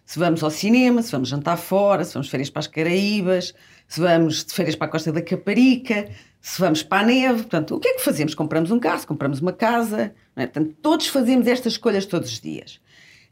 Se 0.05 0.19
vamos 0.19 0.43
ao 0.43 0.49
cinema, 0.49 1.01
se 1.01 1.11
vamos 1.11 1.29
jantar 1.29 1.57
fora, 1.57 2.03
se 2.03 2.13
vamos 2.13 2.27
de 2.27 2.31
férias 2.31 2.49
para 2.49 2.59
as 2.61 2.67
Caraíbas, 2.67 3.53
se 3.87 4.01
vamos 4.01 4.43
de 4.43 4.53
férias 4.53 4.75
para 4.75 4.87
a 4.87 4.89
Costa 4.89 5.11
da 5.11 5.21
Caparica, 5.21 6.09
se 6.41 6.59
vamos 6.59 6.83
para 6.83 7.03
a 7.03 7.05
neve. 7.05 7.43
Portanto, 7.43 7.75
o 7.75 7.79
que 7.79 7.87
é 7.87 7.93
que 7.93 8.03
fazemos? 8.03 8.33
Compramos 8.33 8.71
um 8.71 8.79
carro, 8.79 9.05
compramos 9.07 9.39
uma 9.39 9.53
casa. 9.53 10.13
É? 10.35 10.47
Portanto, 10.47 10.75
todos 10.81 11.07
fazemos 11.07 11.47
estas 11.47 11.73
escolhas 11.73 12.05
todos 12.05 12.31
os 12.31 12.39
dias. 12.39 12.79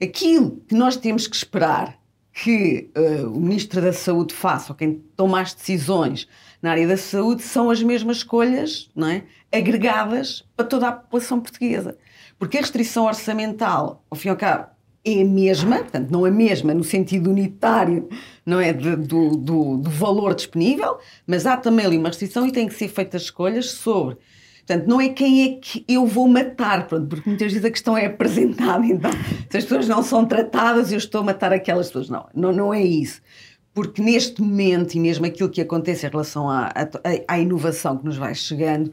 Aquilo 0.01 0.61
que 0.67 0.75
nós 0.75 0.95
temos 0.95 1.27
que 1.27 1.35
esperar 1.35 1.99
que 2.43 2.91
uh, 2.95 3.27
o 3.27 3.39
Ministro 3.39 3.81
da 3.81 3.91
Saúde 3.91 4.31
faça, 4.31 4.71
ou 4.71 4.75
quem 4.77 5.01
toma 5.15 5.41
as 5.41 5.55
decisões 5.55 6.27
na 6.61 6.69
área 6.69 6.87
da 6.87 6.95
saúde, 6.95 7.41
são 7.41 7.71
as 7.71 7.81
mesmas 7.81 8.17
escolhas 8.17 8.91
não 8.95 9.07
é? 9.07 9.23
agregadas 9.51 10.45
para 10.55 10.65
toda 10.67 10.87
a 10.87 10.91
população 10.91 11.41
portuguesa. 11.41 11.97
Porque 12.37 12.57
a 12.57 12.61
restrição 12.61 13.05
orçamental, 13.05 14.03
ao 14.07 14.15
fim 14.15 14.27
e 14.27 14.31
ao 14.31 14.37
cabo, 14.37 14.67
é 15.03 15.21
a 15.21 15.25
mesma, 15.25 15.79
portanto, 15.79 16.11
não 16.11 16.25
a 16.25 16.31
mesma 16.31 16.75
no 16.75 16.83
sentido 16.83 17.31
unitário, 17.31 18.07
não 18.45 18.59
é, 18.59 18.71
de, 18.71 18.95
do, 18.95 19.31
do, 19.35 19.77
do, 19.77 19.89
valor 19.89 20.35
disponível, 20.35 20.99
mas 21.25 21.47
há 21.47 21.57
também 21.57 21.87
ali 21.87 21.97
uma 21.97 22.09
restrição 22.09 22.45
e 22.45 22.51
têm 22.51 22.67
que 22.67 22.75
ser 22.75 22.87
feitas 22.87 23.23
escolhas 23.23 23.71
sobre. 23.71 24.15
Portanto, 24.67 24.85
não 24.85 24.99
é 24.99 25.07
quem 25.07 25.45
é 25.45 25.59
que 25.61 25.85
eu 25.87 26.05
vou 26.05 26.27
matar, 26.27 26.87
porque 26.87 27.29
muitas 27.29 27.53
vezes 27.53 27.63
a 27.63 27.71
questão 27.71 27.97
é 27.97 28.07
apresentada, 28.07 28.85
então, 28.85 29.09
se 29.49 29.57
as 29.57 29.63
pessoas 29.63 29.87
não 29.87 30.03
são 30.03 30.25
tratadas, 30.25 30.91
eu 30.91 30.97
estou 30.97 31.21
a 31.21 31.23
matar 31.23 31.53
aquelas 31.53 31.87
pessoas. 31.87 32.09
Não, 32.09 32.27
não, 32.35 32.51
não 32.51 32.73
é 32.73 32.83
isso. 32.83 33.21
Porque 33.73 34.01
neste 34.01 34.41
momento, 34.41 34.95
e 34.95 34.99
mesmo 34.99 35.25
aquilo 35.25 35.49
que 35.49 35.61
acontece 35.61 36.05
em 36.05 36.09
relação 36.09 36.49
à, 36.49 36.65
à, 36.65 36.89
à 37.29 37.39
inovação 37.39 37.97
que 37.97 38.03
nos 38.03 38.17
vai 38.17 38.35
chegando, 38.35 38.91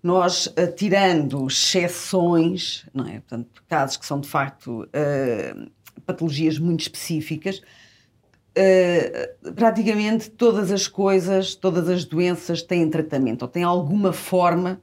nós, 0.00 0.52
eh, 0.54 0.68
tirando 0.68 1.48
exceções, 1.48 2.86
não 2.94 3.04
é? 3.04 3.18
Portanto, 3.18 3.64
casos 3.66 3.96
que 3.96 4.06
são 4.06 4.20
de 4.20 4.28
facto 4.28 4.84
uh, 4.84 5.70
patologias 6.06 6.60
muito 6.60 6.82
específicas, 6.82 7.60
uh, 8.56 9.52
praticamente 9.52 10.30
todas 10.30 10.70
as 10.70 10.86
coisas, 10.86 11.56
todas 11.56 11.88
as 11.88 12.04
doenças 12.04 12.62
têm 12.62 12.88
tratamento 12.88 13.42
ou 13.42 13.48
têm 13.48 13.64
alguma 13.64 14.12
forma 14.12 14.80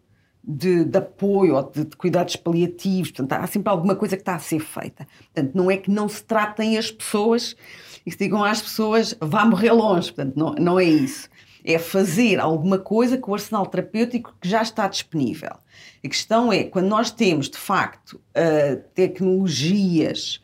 de, 0.47 0.85
de 0.85 0.97
apoio 0.97 1.55
ou 1.55 1.63
de, 1.63 1.85
de, 1.85 1.95
cuidados 1.95 2.35
paliativos. 2.35 3.11
Portanto, 3.11 3.33
há 3.33 3.47
sempre 3.47 3.69
alguma 3.69 3.95
coisa 3.95 4.15
que 4.15 4.21
está 4.21 4.35
a 4.35 4.39
ser 4.39 4.59
feita. 4.59 5.07
Portanto, 5.33 5.55
não 5.55 5.71
é 5.71 5.77
que 5.77 5.89
não 5.89 6.07
se 6.07 6.23
tratem 6.23 6.77
as 6.77 6.91
pessoas 6.91 7.55
e 8.05 8.11
se 8.11 8.17
digam 8.17 8.43
às 8.43 8.61
pessoas 8.61 9.15
vá 9.19 9.45
morrer 9.45 9.71
longe. 9.71 10.11
Portanto, 10.13 10.35
não, 10.37 10.53
não 10.53 10.79
é 10.79 10.83
isso 10.83 11.29
é 11.65 11.79
fazer 11.79 12.39
alguma 12.39 12.77
coisa 12.77 13.17
com 13.17 13.31
o 13.31 13.33
arsenal 13.33 13.65
terapêutico 13.65 14.35
que 14.39 14.47
já 14.47 14.61
está 14.61 14.87
disponível. 14.87 15.49
A 16.03 16.07
questão 16.07 16.53
é, 16.53 16.63
quando 16.63 16.85
nós 16.87 17.09
temos, 17.09 17.49
de 17.49 17.57
facto, 17.57 18.13
uh, 18.13 18.83
tecnologias 18.93 20.39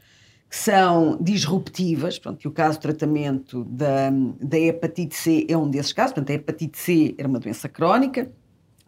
que 0.50 0.58
são 0.58 1.18
disruptivas, 1.22 2.18
portanto, 2.18 2.42
que 2.42 2.48
o 2.48 2.52
caso 2.52 2.78
de 2.78 2.82
tratamento 2.82 3.64
da, 3.66 4.10
da 4.42 4.60
hepatite 4.60 5.16
C 5.16 5.46
é 5.48 5.56
um 5.56 5.70
desses 5.70 5.94
casos, 5.94 6.14
portanto, 6.14 6.32
a 6.32 6.34
hepatite 6.34 6.78
C 6.78 7.16
era 7.18 7.28
uma 7.28 7.40
doença 7.40 7.70
crónica, 7.70 8.30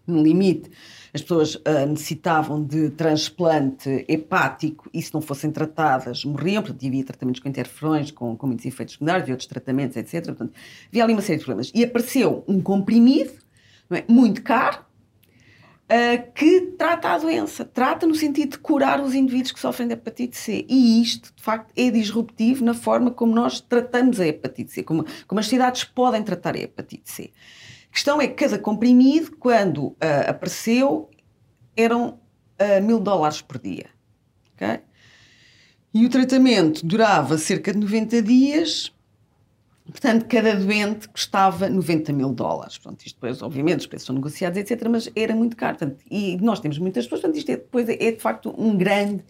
no 0.05 0.21
limite, 0.21 0.69
as 1.13 1.21
pessoas 1.21 1.55
uh, 1.55 1.85
necessitavam 1.87 2.63
de 2.63 2.89
transplante 2.89 4.03
hepático 4.07 4.89
e 4.91 5.01
se 5.01 5.13
não 5.13 5.21
fossem 5.21 5.51
tratadas 5.51 6.25
morriam, 6.25 6.63
portanto 6.63 6.85
havia 6.85 7.03
tratamentos 7.03 7.39
com 7.39 7.47
interferões, 7.47 8.09
com, 8.09 8.35
com 8.35 8.47
muitos 8.47 8.65
efeitos 8.65 8.93
secundários 8.93 9.29
e 9.29 9.31
outros 9.31 9.47
tratamentos, 9.47 9.95
etc. 9.95 10.25
Portanto, 10.25 10.53
havia 10.89 11.03
ali 11.03 11.13
uma 11.13 11.21
série 11.21 11.37
de 11.37 11.45
problemas. 11.45 11.71
E 11.73 11.83
apareceu 11.83 12.43
um 12.47 12.59
comprimido, 12.59 13.31
é? 13.91 14.03
muito 14.07 14.41
caro, 14.41 14.79
uh, 15.83 16.33
que 16.33 16.61
trata 16.79 17.09
a 17.09 17.17
doença, 17.19 17.63
trata 17.63 18.07
no 18.07 18.15
sentido 18.15 18.53
de 18.53 18.57
curar 18.57 18.99
os 18.99 19.13
indivíduos 19.13 19.51
que 19.51 19.59
sofrem 19.59 19.87
de 19.87 19.93
hepatite 19.93 20.35
C. 20.35 20.65
E 20.67 20.99
isto, 20.99 21.31
de 21.35 21.43
facto, 21.43 21.71
é 21.77 21.91
disruptivo 21.91 22.65
na 22.65 22.73
forma 22.73 23.11
como 23.11 23.35
nós 23.35 23.61
tratamos 23.61 24.19
a 24.19 24.25
hepatite 24.25 24.71
C, 24.71 24.81
como, 24.81 25.05
como 25.27 25.39
as 25.39 25.47
cidades 25.47 25.83
podem 25.83 26.23
tratar 26.23 26.55
a 26.55 26.59
hepatite 26.59 27.11
C. 27.11 27.31
A 27.93 27.95
questão 27.95 28.19
é 28.19 28.27
que 28.27 28.33
cada 28.33 28.57
comprimido, 28.57 29.37
quando 29.37 29.89
uh, 29.89 29.97
apareceu, 30.27 31.11
eram 31.77 32.19
uh, 32.59 32.81
mil 32.81 32.99
dólares 32.99 33.39
por 33.39 33.59
dia. 33.59 33.85
Okay? 34.55 34.79
E 35.93 36.03
o 36.03 36.09
tratamento 36.09 36.83
durava 36.83 37.37
cerca 37.37 37.71
de 37.71 37.77
90 37.77 38.19
dias, 38.23 38.91
portanto, 39.85 40.25
cada 40.25 40.55
doente 40.55 41.07
custava 41.07 41.69
90 41.69 42.11
mil 42.13 42.33
dólares. 42.33 42.79
Portanto, 42.79 43.05
isto 43.05 43.17
depois, 43.17 43.43
obviamente, 43.43 43.81
os 43.81 43.85
preços 43.85 44.07
são 44.07 44.15
negociados, 44.15 44.57
etc., 44.57 44.87
mas 44.89 45.11
era 45.15 45.35
muito 45.35 45.55
caro. 45.55 45.77
Portanto, 45.77 46.03
e 46.09 46.35
nós 46.37 46.59
temos 46.59 46.79
muitas 46.79 47.05
pessoas, 47.05 47.21
portanto, 47.21 47.37
isto 47.37 47.51
é, 47.51 47.57
depois 47.57 47.87
é, 47.87 47.93
é 47.93 48.11
de 48.11 48.19
facto 48.19 48.55
um 48.57 48.75
grande 48.75 49.23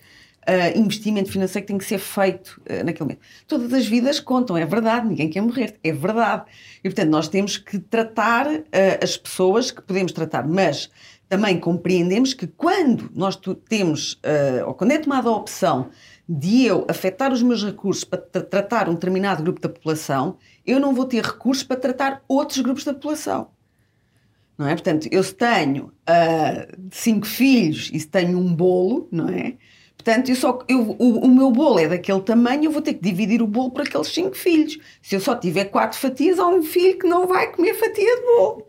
uh, 0.48 0.78
investimento 0.78 1.32
financeiro 1.32 1.66
que 1.66 1.72
tem 1.72 1.78
que 1.78 1.86
ser 1.86 1.98
feito 1.98 2.62
uh, 2.62 2.84
naquele 2.84 3.02
momento. 3.02 3.22
Todas 3.48 3.74
as 3.74 3.86
vidas 3.86 4.20
contam, 4.20 4.58
é 4.58 4.66
verdade, 4.66 5.08
ninguém 5.08 5.30
quer 5.30 5.42
morrer, 5.42 5.76
é 5.84 5.92
verdade. 5.92 6.46
E, 6.84 6.90
portanto, 6.90 7.10
nós 7.10 7.28
temos 7.28 7.58
que 7.58 7.80
tratar 7.80 8.48
uh, 8.48 8.64
as 9.02 9.18
pessoas 9.18 9.72
que 9.72 9.82
podemos 9.82 10.12
tratar, 10.12 10.48
mas 10.48 10.90
também 11.30 11.60
compreendemos 11.60 12.34
que 12.34 12.46
quando 12.46 13.10
nós 13.16 13.40
temos, 13.68 14.20
ou 14.68 14.76
quando 14.76 14.92
é 14.92 15.00
tomada 15.00 15.30
a 15.30 15.32
opção 15.32 15.90
de 16.30 16.66
eu 16.66 16.86
afetar 16.88 17.34
os 17.34 17.42
meus 17.42 17.64
recursos 17.64 18.04
para 18.04 18.20
tra 18.20 18.44
tratar 18.44 18.88
um 18.88 18.94
determinado 18.94 19.42
grupo 19.42 19.60
da 19.60 19.68
população, 19.68 20.38
eu 20.64 20.80
não 20.80 20.94
vou 20.94 21.06
ter 21.06 21.24
recursos 21.24 21.64
para 21.64 21.78
tratar 21.78 22.22
outros 22.28 22.60
grupos 22.60 22.84
da 22.84 22.94
população. 22.94 23.48
Não 24.58 24.68
é? 24.68 24.74
Portanto, 24.74 25.08
eu 25.12 25.24
se 25.24 25.34
tenho 25.34 25.86
uh, 25.86 26.88
cinco 26.92 27.26
filhos 27.26 27.90
e 27.92 28.00
se 28.00 28.08
tenho 28.08 28.38
um 28.38 28.54
bolo, 28.54 29.08
não 29.12 29.28
é? 29.30 29.56
Portanto, 30.04 30.30
eu 30.30 30.36
só, 30.36 30.60
eu, 30.68 30.82
o, 31.00 31.26
o, 31.26 31.28
meu 31.30 31.50
bolo 31.50 31.80
é 31.80 31.88
daquele 31.88 32.20
tamanho, 32.20 32.66
eu 32.66 32.72
vou 32.72 32.82
ter 32.82 32.96
que 32.96 33.02
dividir 33.02 33.42
o 33.42 33.48
bolo 33.48 33.72
para 33.72 33.84
aqueles 33.84 34.08
cinco 34.08 34.36
filhos. 34.36 34.78
Se 35.02 35.16
eu 35.16 35.20
só 35.22 35.34
tiver 35.34 35.66
quatro 35.66 35.98
fatias, 35.98 36.40
há 36.40 36.46
um 36.46 36.62
filho 36.62 37.00
que 37.00 37.08
não 37.08 37.26
vai 37.26 37.50
comer 37.54 37.74
fatia 37.74 38.16
de 38.18 38.22
bolo. 38.22 38.68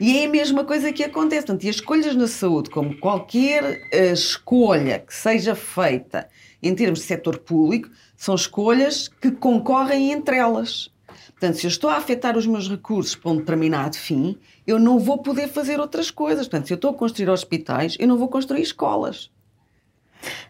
E 0.00 0.18
é 0.18 0.24
a 0.24 0.28
mesma 0.28 0.64
coisa 0.64 0.90
que 0.90 1.04
acontece. 1.04 1.44
Portanto, 1.44 1.64
e 1.64 1.68
as 1.68 1.76
escolhas 1.76 2.16
na 2.16 2.26
saúde, 2.26 2.70
como 2.70 2.96
qualquer 2.96 3.62
uh, 3.62 4.12
escolha 4.14 5.00
que 5.00 5.12
seja 5.12 5.54
feita 5.54 6.30
em 6.62 6.74
termos 6.74 7.00
de 7.00 7.04
setor 7.04 7.38
público, 7.40 7.90
são 8.16 8.34
escolhas 8.34 9.08
que 9.20 9.30
concorrem 9.30 10.12
entre 10.12 10.36
elas. 10.36 10.90
Portanto, 11.32 11.58
se 11.58 11.66
eu 11.66 11.68
estou 11.68 11.90
a 11.90 11.96
afetar 11.96 12.38
os 12.38 12.46
meus 12.46 12.70
recursos 12.70 13.14
para 13.14 13.30
um 13.30 13.36
determinado 13.36 13.98
fim, 13.98 14.38
eu 14.66 14.78
não 14.78 14.98
vou 14.98 15.18
poder 15.18 15.48
fazer 15.48 15.78
outras 15.78 16.10
coisas. 16.10 16.48
Portanto, 16.48 16.68
se 16.68 16.72
eu 16.72 16.76
estou 16.76 16.92
a 16.92 16.94
construir 16.94 17.28
hospitais, 17.28 17.98
eu 18.00 18.08
não 18.08 18.16
vou 18.16 18.28
construir 18.28 18.62
escolas. 18.62 19.30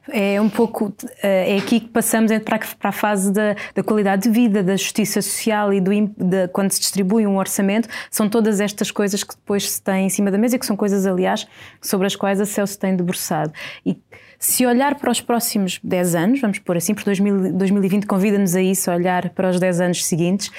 É 0.08 0.40
um 0.40 0.48
pouco 0.48 0.94
eh, 1.22 1.54
é 1.54 1.58
aqui 1.58 1.80
que 1.80 1.88
passamos 1.88 2.30
para 2.44 2.90
a 2.90 2.92
fase 2.92 3.32
da, 3.32 3.56
da 3.74 3.82
qualidade 3.82 4.24
de 4.24 4.30
vida, 4.30 4.62
da 4.62 4.76
justiça 4.76 5.22
social 5.22 5.72
e 5.72 5.80
do, 5.80 5.90
de, 5.90 6.48
quando 6.48 6.70
se 6.72 6.80
distribui 6.80 7.26
um 7.26 7.36
orçamento, 7.36 7.88
são 8.10 8.28
todas 8.28 8.60
estas 8.60 8.90
coisas 8.90 9.24
que 9.24 9.34
depois 9.34 9.70
se 9.70 9.82
têm 9.82 10.06
em 10.06 10.10
cima 10.10 10.30
da 10.30 10.38
mesa 10.38 10.56
e 10.56 10.58
que 10.58 10.66
são 10.66 10.76
coisas, 10.76 11.06
aliás, 11.06 11.46
sobre 11.80 12.06
as 12.06 12.16
quais 12.16 12.40
a 12.40 12.46
CEL 12.46 12.66
se 12.66 12.78
tem 12.78 12.94
debruçado. 12.96 13.52
E 13.84 13.98
se 14.38 14.66
olhar 14.66 14.94
para 14.96 15.10
os 15.10 15.20
próximos 15.20 15.80
10 15.82 16.14
anos, 16.14 16.40
vamos 16.40 16.58
pôr 16.58 16.76
assim, 16.76 16.94
porque 16.94 17.10
2020 17.10 18.06
convida-nos 18.06 18.54
a 18.54 18.60
isso, 18.60 18.90
a 18.90 18.94
olhar 18.94 19.30
para 19.30 19.48
os 19.48 19.58
10 19.58 19.80
anos 19.80 20.04
seguintes, 20.04 20.50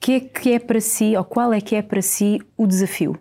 que 0.00 0.12
é 0.12 0.20
que 0.20 0.52
é 0.52 0.58
para 0.58 0.80
si, 0.80 1.16
ou 1.16 1.24
qual 1.24 1.52
é 1.52 1.60
que 1.60 1.76
é 1.76 1.82
para 1.82 2.00
si 2.00 2.40
o 2.56 2.66
desafio? 2.66 3.18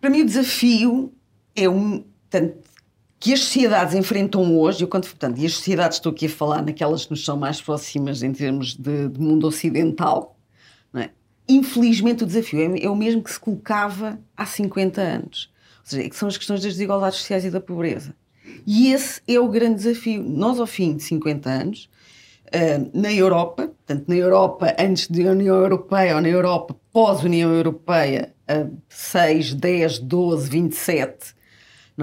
Para 0.00 0.10
mim 0.10 0.22
o 0.22 0.26
desafio 0.26 1.12
é 1.54 1.68
um, 1.68 2.04
tanto 2.30 2.67
que 3.20 3.32
as 3.32 3.40
sociedades 3.40 3.94
enfrentam 3.94 4.56
hoje, 4.56 4.82
eu 4.84 4.88
quando, 4.88 5.04
portanto, 5.04 5.38
e 5.38 5.46
as 5.46 5.54
sociedades 5.54 5.98
estou 5.98 6.12
aqui 6.12 6.26
a 6.26 6.28
falar 6.28 6.62
naquelas 6.62 7.04
que 7.04 7.10
nos 7.10 7.24
são 7.24 7.36
mais 7.36 7.60
próximas 7.60 8.22
em 8.22 8.32
termos 8.32 8.74
de, 8.74 9.08
de 9.08 9.20
mundo 9.20 9.46
ocidental, 9.46 10.36
é? 10.94 11.10
infelizmente 11.48 12.22
o 12.22 12.26
desafio 12.26 12.60
é, 12.60 12.84
é, 12.84 12.88
o 12.88 12.94
mesmo 12.94 13.22
que 13.22 13.32
se 13.32 13.40
colocava 13.40 14.18
há 14.36 14.46
50 14.46 15.00
anos. 15.00 15.50
Ou 15.80 15.90
seja, 15.90 16.02
é 16.04 16.08
que 16.08 16.16
são 16.16 16.28
as 16.28 16.36
questões 16.36 16.62
das 16.62 16.72
desigualdades 16.72 17.18
sociais 17.18 17.44
e 17.44 17.50
da 17.50 17.60
pobreza. 17.60 18.14
E 18.66 18.92
esse 18.92 19.20
é 19.26 19.38
o 19.40 19.48
grande 19.48 19.76
desafio. 19.76 20.22
Nós, 20.22 20.60
ao 20.60 20.66
fim 20.66 20.96
de 20.96 21.02
50 21.02 21.50
anos, 21.50 21.90
uh, 22.46 22.90
na 22.98 23.12
Europa, 23.12 23.68
portanto, 23.68 24.04
na 24.06 24.14
Europa 24.14 24.76
antes 24.78 25.08
da 25.08 25.30
União 25.30 25.56
Europeia 25.56 26.16
ou 26.16 26.20
na 26.20 26.28
Europa 26.28 26.76
pós-União 26.92 27.52
Europeia, 27.52 28.32
uh, 28.50 28.76
6, 28.88 29.54
10, 29.54 29.98
12, 29.98 30.48
27, 30.48 31.16
não 31.16 31.37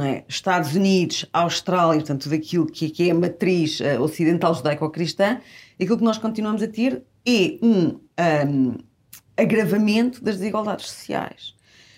é? 0.03 0.25
Estados 0.27 0.75
Unidos, 0.75 1.25
Austrália, 1.31 1.99
portanto, 1.99 2.23
tudo 2.23 2.35
aquilo 2.35 2.65
que, 2.65 2.89
que 2.89 3.07
é 3.07 3.11
a 3.11 3.15
matriz 3.15 3.79
uh, 3.79 4.01
ocidental 4.01 4.53
judaico-cristã, 4.53 5.39
aquilo 5.79 5.97
que 5.97 6.03
nós 6.03 6.17
continuamos 6.17 6.61
a 6.61 6.67
ter 6.67 7.01
é 7.25 7.57
um, 7.61 7.99
um 8.49 8.77
agravamento 9.37 10.23
das 10.23 10.37
desigualdades 10.37 10.87
sociais. 10.87 11.55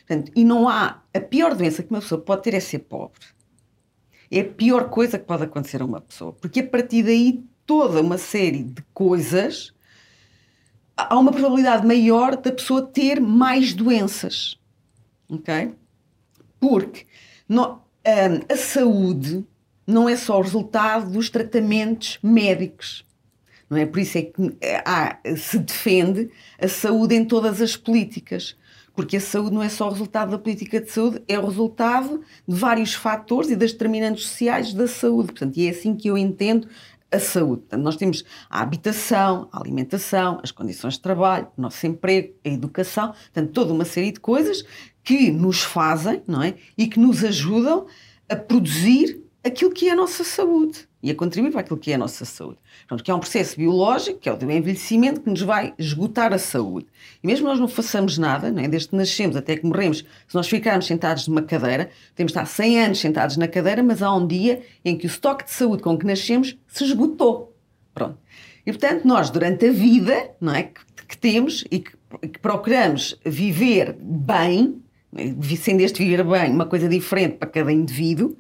Portanto, 0.07 0.31
e 0.35 0.45
não 0.45 0.69
há. 0.69 1.01
A 1.13 1.19
pior 1.19 1.55
doença 1.55 1.83
que 1.83 1.89
uma 1.89 1.99
pessoa 1.99 2.21
pode 2.21 2.43
ter 2.43 2.53
é 2.53 2.59
ser 2.59 2.79
pobre. 2.79 3.25
É 4.31 4.41
a 4.41 4.45
pior 4.45 4.89
coisa 4.89 5.17
que 5.17 5.25
pode 5.25 5.43
acontecer 5.43 5.81
a 5.81 5.85
uma 5.85 5.99
pessoa. 5.99 6.33
Porque 6.33 6.59
a 6.61 6.67
partir 6.67 7.03
daí, 7.03 7.43
toda 7.65 8.01
uma 8.01 8.17
série 8.17 8.63
de 8.63 8.81
coisas. 8.93 9.73
Há 10.95 11.17
uma 11.19 11.31
probabilidade 11.31 11.85
maior 11.85 12.35
da 12.35 12.51
pessoa 12.51 12.81
ter 12.81 13.19
mais 13.19 13.73
doenças. 13.73 14.59
Ok? 15.29 15.75
Porque 16.59 17.05
no, 17.47 17.81
a 18.49 18.55
saúde 18.55 19.45
não 19.85 20.07
é 20.07 20.15
só 20.15 20.37
o 20.37 20.41
resultado 20.41 21.11
dos 21.11 21.29
tratamentos 21.29 22.19
médicos. 22.21 23.05
Não 23.69 23.77
é? 23.77 23.85
Por 23.85 23.99
isso 23.99 24.17
é 24.17 24.21
que 24.21 24.57
eh, 24.61 24.81
há, 24.85 25.17
se 25.35 25.59
defende 25.59 26.29
a 26.59 26.67
saúde 26.67 27.15
em 27.15 27.25
todas 27.25 27.61
as 27.61 27.75
políticas. 27.75 28.55
Porque 28.95 29.17
a 29.17 29.21
saúde 29.21 29.53
não 29.53 29.61
é 29.61 29.69
só 29.69 29.87
o 29.87 29.91
resultado 29.91 30.31
da 30.31 30.39
política 30.39 30.81
de 30.81 30.89
saúde, 30.89 31.21
é 31.27 31.37
o 31.37 31.45
resultado 31.45 32.23
de 32.47 32.55
vários 32.55 32.93
fatores 32.93 33.49
e 33.49 33.55
das 33.55 33.71
determinantes 33.71 34.25
sociais 34.25 34.73
da 34.73 34.87
saúde. 34.87 35.33
Portanto, 35.33 35.57
e 35.57 35.67
é 35.67 35.69
assim 35.69 35.95
que 35.95 36.09
eu 36.09 36.17
entendo 36.17 36.67
a 37.11 37.19
saúde. 37.19 37.61
Portanto, 37.61 37.81
nós 37.81 37.95
temos 37.95 38.23
a 38.49 38.61
habitação, 38.61 39.47
a 39.51 39.59
alimentação, 39.59 40.39
as 40.43 40.51
condições 40.51 40.95
de 40.95 41.01
trabalho, 41.01 41.47
o 41.57 41.61
nosso 41.61 41.85
emprego, 41.85 42.33
a 42.43 42.49
educação, 42.49 43.11
portanto, 43.11 43.51
toda 43.51 43.73
uma 43.73 43.85
série 43.85 44.11
de 44.11 44.19
coisas 44.19 44.65
que 45.07 45.31
nos 45.31 45.63
fazem, 45.63 46.21
não 46.27 46.43
é? 46.43 46.55
E 46.77 46.85
que 46.85 46.99
nos 46.99 47.23
ajudam 47.23 47.85
a 48.27 48.35
produzir 48.35 49.23
aquilo 49.41 49.71
que 49.71 49.87
é 49.87 49.93
a 49.93 49.95
nossa 49.95 50.21
saúde 50.21 50.85
e 51.01 51.09
a 51.09 51.15
contribuir 51.15 51.51
para 51.51 51.61
aquilo 51.61 51.79
que 51.79 51.93
é 51.93 51.95
a 51.95 51.97
nossa 51.97 52.25
saúde. 52.25 52.57
Portanto, 52.79 53.05
que 53.05 53.09
é 53.09 53.13
um 53.13 53.19
processo 53.19 53.55
biológico, 53.55 54.19
que 54.19 54.27
é 54.27 54.33
o 54.33 54.35
do 54.35 54.51
envelhecimento, 54.51 55.21
que 55.21 55.29
nos 55.29 55.41
vai 55.41 55.73
esgotar 55.79 56.33
a 56.33 56.37
saúde. 56.37 56.87
E 57.23 57.25
mesmo 57.25 57.47
nós 57.47 57.57
não 57.57 57.69
façamos 57.69 58.17
nada, 58.17 58.51
não 58.51 58.61
é? 58.61 58.67
desde 58.67 58.89
que 58.89 58.97
nascemos 58.97 59.37
até 59.37 59.55
que 59.55 59.65
morremos, 59.65 59.99
se 59.99 60.35
nós 60.35 60.49
ficarmos 60.49 60.85
sentados 60.85 61.25
numa 61.25 61.41
cadeira, 61.41 61.89
de 62.13 62.23
estar 62.25 62.45
100 62.45 62.83
anos 62.83 62.99
sentados 62.99 63.37
na 63.37 63.47
cadeira, 63.47 63.81
mas 63.81 64.01
há 64.01 64.13
um 64.13 64.27
dia 64.27 64.61
em 64.83 64.97
que 64.97 65.05
o 65.05 65.07
estoque 65.07 65.45
de 65.45 65.51
saúde 65.51 65.81
com 65.81 65.97
que 65.97 66.05
nascemos 66.05 66.57
se 66.67 66.83
esgotou. 66.83 67.55
Pronto. 67.93 68.17
E, 68.65 68.73
portanto, 68.73 69.05
nós, 69.05 69.29
durante 69.29 69.67
a 69.67 69.71
vida 69.71 70.31
não 70.41 70.53
é, 70.53 70.63
que, 70.63 70.81
que 71.07 71.17
temos 71.17 71.63
e 71.71 71.79
que, 71.79 71.91
que 72.27 72.39
procuramos 72.39 73.17
viver 73.23 73.95
bem, 74.01 74.81
sendo 75.57 75.81
este 75.81 76.03
viver 76.03 76.23
bem 76.23 76.51
uma 76.51 76.65
coisa 76.65 76.87
diferente 76.87 77.37
para 77.37 77.49
cada 77.49 77.71
indivíduo, 77.71 78.35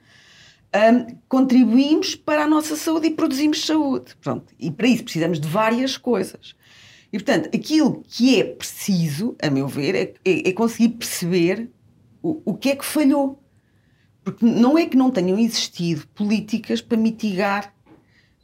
um, 0.75 1.17
contribuímos 1.27 2.15
para 2.15 2.43
a 2.43 2.47
nossa 2.47 2.75
saúde 2.75 3.07
e 3.07 3.11
produzimos 3.11 3.65
saúde. 3.65 4.15
Pronto. 4.21 4.53
E 4.59 4.69
para 4.69 4.87
isso 4.87 5.03
precisamos 5.03 5.39
de 5.39 5.47
várias 5.47 5.97
coisas. 5.97 6.55
E, 7.11 7.17
portanto, 7.17 7.49
aquilo 7.55 8.03
que 8.07 8.39
é 8.39 8.43
preciso, 8.43 9.35
a 9.41 9.49
meu 9.49 9.67
ver, 9.67 9.95
é, 9.95 10.13
é, 10.25 10.49
é 10.49 10.51
conseguir 10.51 10.89
perceber 10.89 11.69
o, 12.21 12.41
o 12.45 12.53
que 12.53 12.69
é 12.69 12.75
que 12.75 12.85
falhou. 12.85 13.41
Porque 14.23 14.45
não 14.45 14.77
é 14.77 14.85
que 14.85 14.97
não 14.97 15.09
tenham 15.09 15.39
existido 15.39 16.05
políticas 16.09 16.81
para 16.81 16.97
mitigar 16.97 17.73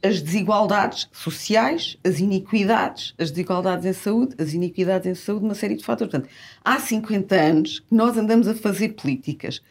as 0.04 0.20
desigualdades 0.20 1.08
sociais, 1.10 1.96
as 2.04 2.20
iniquidades, 2.20 3.14
as 3.18 3.30
desigualdades 3.30 3.86
em 3.86 3.92
saúde, 3.94 4.34
as 4.38 4.52
iniquidades 4.52 5.06
em 5.06 5.14
saúde, 5.14 5.46
uma 5.46 5.54
série 5.54 5.76
de 5.76 5.84
fatores. 5.84 6.10
Portanto, 6.10 6.30
há 6.62 6.78
50 6.78 7.34
anos 7.34 7.80
que 7.80 7.94
nós 7.94 8.16
andamos 8.18 8.46
a 8.46 8.54
fazer 8.54 8.90
políticas 8.90 9.62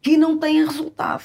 que 0.00 0.16
não 0.16 0.38
têm 0.38 0.64
resultado 0.64 1.24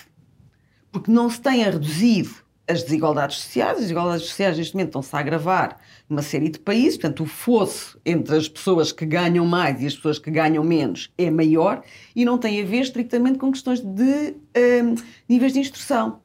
porque 0.91 1.09
não 1.09 1.29
se 1.29 1.39
tenha 1.39 1.71
reduzido 1.71 2.35
as 2.67 2.83
desigualdades 2.83 3.37
sociais. 3.37 3.73
As 3.73 3.81
desigualdades 3.83 4.25
sociais, 4.25 4.57
neste 4.57 4.73
momento, 4.73 4.89
estão-se 4.89 5.15
a 5.15 5.19
agravar 5.19 5.77
numa 6.09 6.21
série 6.21 6.49
de 6.49 6.59
países. 6.59 6.97
Portanto, 6.97 7.23
o 7.23 7.25
fosso 7.25 7.97
entre 8.05 8.35
as 8.35 8.49
pessoas 8.49 8.91
que 8.91 9.05
ganham 9.05 9.45
mais 9.45 9.81
e 9.81 9.85
as 9.85 9.95
pessoas 9.95 10.19
que 10.19 10.29
ganham 10.29 10.63
menos 10.63 11.09
é 11.17 11.31
maior 11.31 11.81
e 12.13 12.25
não 12.25 12.37
tem 12.37 12.61
a 12.61 12.65
ver 12.65 12.81
estritamente 12.81 13.37
com 13.37 13.51
questões 13.51 13.79
de 13.79 14.35
um, 14.83 14.95
níveis 15.29 15.53
de 15.53 15.59
instrução. 15.59 16.19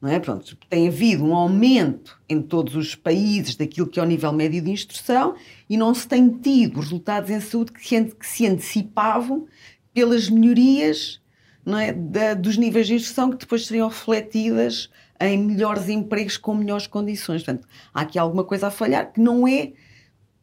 Não 0.00 0.08
é? 0.08 0.18
Pronto, 0.18 0.56
tem 0.68 0.88
havido 0.88 1.24
um 1.24 1.34
aumento 1.34 2.18
em 2.28 2.40
todos 2.40 2.74
os 2.74 2.94
países 2.94 3.54
daquilo 3.54 3.86
que 3.86 4.00
é 4.00 4.02
o 4.02 4.06
nível 4.06 4.32
médio 4.32 4.62
de 4.62 4.70
instrução 4.70 5.34
e 5.68 5.76
não 5.76 5.92
se 5.92 6.08
tem 6.08 6.28
tido 6.30 6.80
resultados 6.80 7.28
em 7.28 7.38
saúde 7.40 7.72
que 7.72 8.06
se, 8.22 8.46
antecipavam 8.46 9.46
pelas 9.92 10.30
melhorias 10.30 11.20
é, 11.66 11.92
da, 11.92 12.34
dos 12.34 12.56
níveis 12.56 12.86
de 12.86 12.94
instrução 12.94 13.30
que 13.30 13.36
depois 13.36 13.66
seriam 13.66 13.88
refletidas 13.88 14.88
em 15.20 15.36
melhores 15.36 15.88
empregos 15.90 16.38
com 16.38 16.54
melhores 16.54 16.86
condições. 16.86 17.42
Portanto, 17.42 17.68
há 17.92 18.00
aqui 18.00 18.18
alguma 18.18 18.42
coisa 18.42 18.68
a 18.68 18.70
falhar 18.70 19.12
que 19.12 19.20
não 19.20 19.46
é 19.46 19.72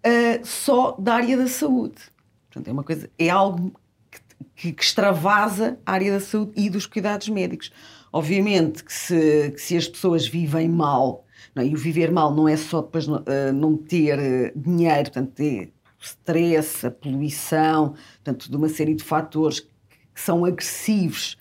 uh, 0.06 0.46
só 0.46 0.92
da 1.00 1.16
área 1.16 1.36
da 1.36 1.48
saúde. 1.48 2.00
Portanto, 2.48 2.68
é 2.68 2.72
uma 2.72 2.84
coisa, 2.84 3.10
é 3.18 3.30
algo 3.30 3.74
que, 4.38 4.46
que, 4.56 4.74
que 4.74 4.84
extravasa 4.84 5.80
a 5.86 5.94
área 5.94 6.14
da 6.14 6.20
saúde 6.20 6.52
e 6.56 6.70
dos 6.70 6.86
cuidados 6.86 7.30
médicos. 7.30 7.72
Obviamente 8.12 8.84
que 8.84 8.94
se, 8.94 9.52
que 9.52 9.62
se 9.62 9.78
as 9.78 9.88
pessoas 9.88 10.28
vivem 10.28 10.70
mal, 10.70 11.26
não 11.54 11.64
é? 11.64 11.68
e 11.68 11.74
o 11.74 11.78
viver 11.78 12.12
mal 12.12 12.34
não 12.34 12.48
é 12.48 12.56
só 12.56 12.82
depois 12.82 13.08
uh, 13.08 13.22
não 13.54 13.76
ter 13.76 14.18
uh, 14.18 14.60
dinheiro, 14.60 15.12
portanto, 15.12 15.32
ter 15.34 15.74
stress, 16.00 16.86
a 16.86 16.92
poluição, 16.92 17.96
portanto, 18.24 18.50
de 18.50 18.56
uma 18.56 18.70
série 18.70 18.96
de 18.96 19.04
fatores 19.04 19.60
que 19.60 20.22
são 20.22 20.46
agressivos 20.46 21.38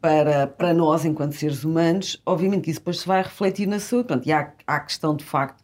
para, 0.00 0.48
para 0.48 0.74
nós 0.74 1.04
enquanto 1.04 1.34
seres 1.34 1.64
humanos, 1.64 2.20
obviamente 2.26 2.64
que 2.64 2.70
isso 2.70 2.80
depois 2.80 3.00
se 3.00 3.06
vai 3.06 3.22
refletir 3.22 3.66
na 3.66 3.78
saúde. 3.78 4.08
Pronto, 4.08 4.26
e 4.28 4.32
há, 4.32 4.52
há 4.66 4.76
a 4.76 4.80
questão 4.80 5.14
de 5.14 5.24
facto 5.24 5.61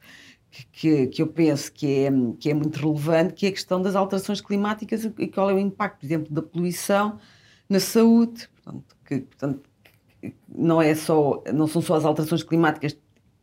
que, 0.73 1.07
que 1.09 1.23
eu 1.23 1.27
penso 1.27 1.73
que 1.73 1.87
é, 1.87 2.11
que 2.39 2.51
é 2.51 2.55
muito 2.55 2.77
relevante, 2.77 3.35
que 3.35 3.47
é 3.47 3.49
a 3.49 3.53
questão 3.53 3.81
das 3.81 3.95
alterações 3.95 4.41
climáticas 4.41 5.05
e 5.19 5.27
qual 5.29 5.51
é 5.51 5.55
o 5.55 5.59
impacto, 5.59 6.01
por 6.01 6.07
exemplo, 6.07 6.35
da 6.35 6.43
poluição 6.43 7.19
na 7.69 7.81
saúde. 7.81 8.49
Portanto, 8.63 8.97
que, 9.05 9.21
portanto, 9.21 9.63
não, 10.49 10.81
é 10.83 10.95
só, 10.95 11.43
não 11.53 11.67
são 11.67 11.81
só 11.83 11.95
as 11.95 12.05
alterações 12.05 12.43
climáticas 12.43 12.97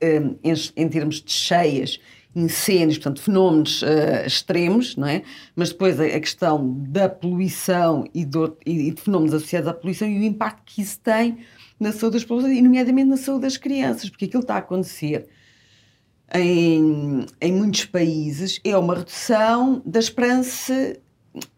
um, 0.03 0.35
em, 0.43 0.53
em 0.75 0.89
termos 0.89 1.21
de 1.21 1.31
cheias 1.31 1.99
incêndios, 2.35 2.97
portanto, 2.97 3.21
fenómenos 3.21 3.81
uh, 3.81 4.25
extremos, 4.25 4.97
não 4.97 5.07
é? 5.07 5.23
Mas 5.55 5.69
depois 5.69 5.97
a, 5.99 6.03
a 6.03 6.19
questão 6.19 6.75
da 6.89 7.07
poluição 7.07 8.03
e, 8.13 8.25
do, 8.25 8.57
e, 8.65 8.91
de 8.91 9.01
fenómenos 9.01 9.33
associados 9.33 9.69
à 9.69 9.73
poluição 9.73 10.07
e 10.09 10.19
o 10.19 10.23
impacto 10.23 10.61
que 10.65 10.81
isso 10.81 10.99
tem 10.99 11.37
na 11.79 11.93
saúde 11.93 12.15
das 12.15 12.23
pessoas, 12.23 12.45
e 12.45 12.61
nomeadamente 12.61 13.07
na 13.07 13.17
saúde 13.17 13.43
das 13.43 13.55
crianças, 13.55 14.09
porque 14.09 14.25
aquilo 14.25 14.41
está 14.41 14.55
a 14.55 14.59
acontecer 14.59 15.27
em, 16.33 17.25
em 17.39 17.51
muitos 17.51 17.85
países 17.85 18.59
é 18.63 18.77
uma 18.77 18.95
redução 18.95 19.81
da 19.85 19.99
esperança, 19.99 20.97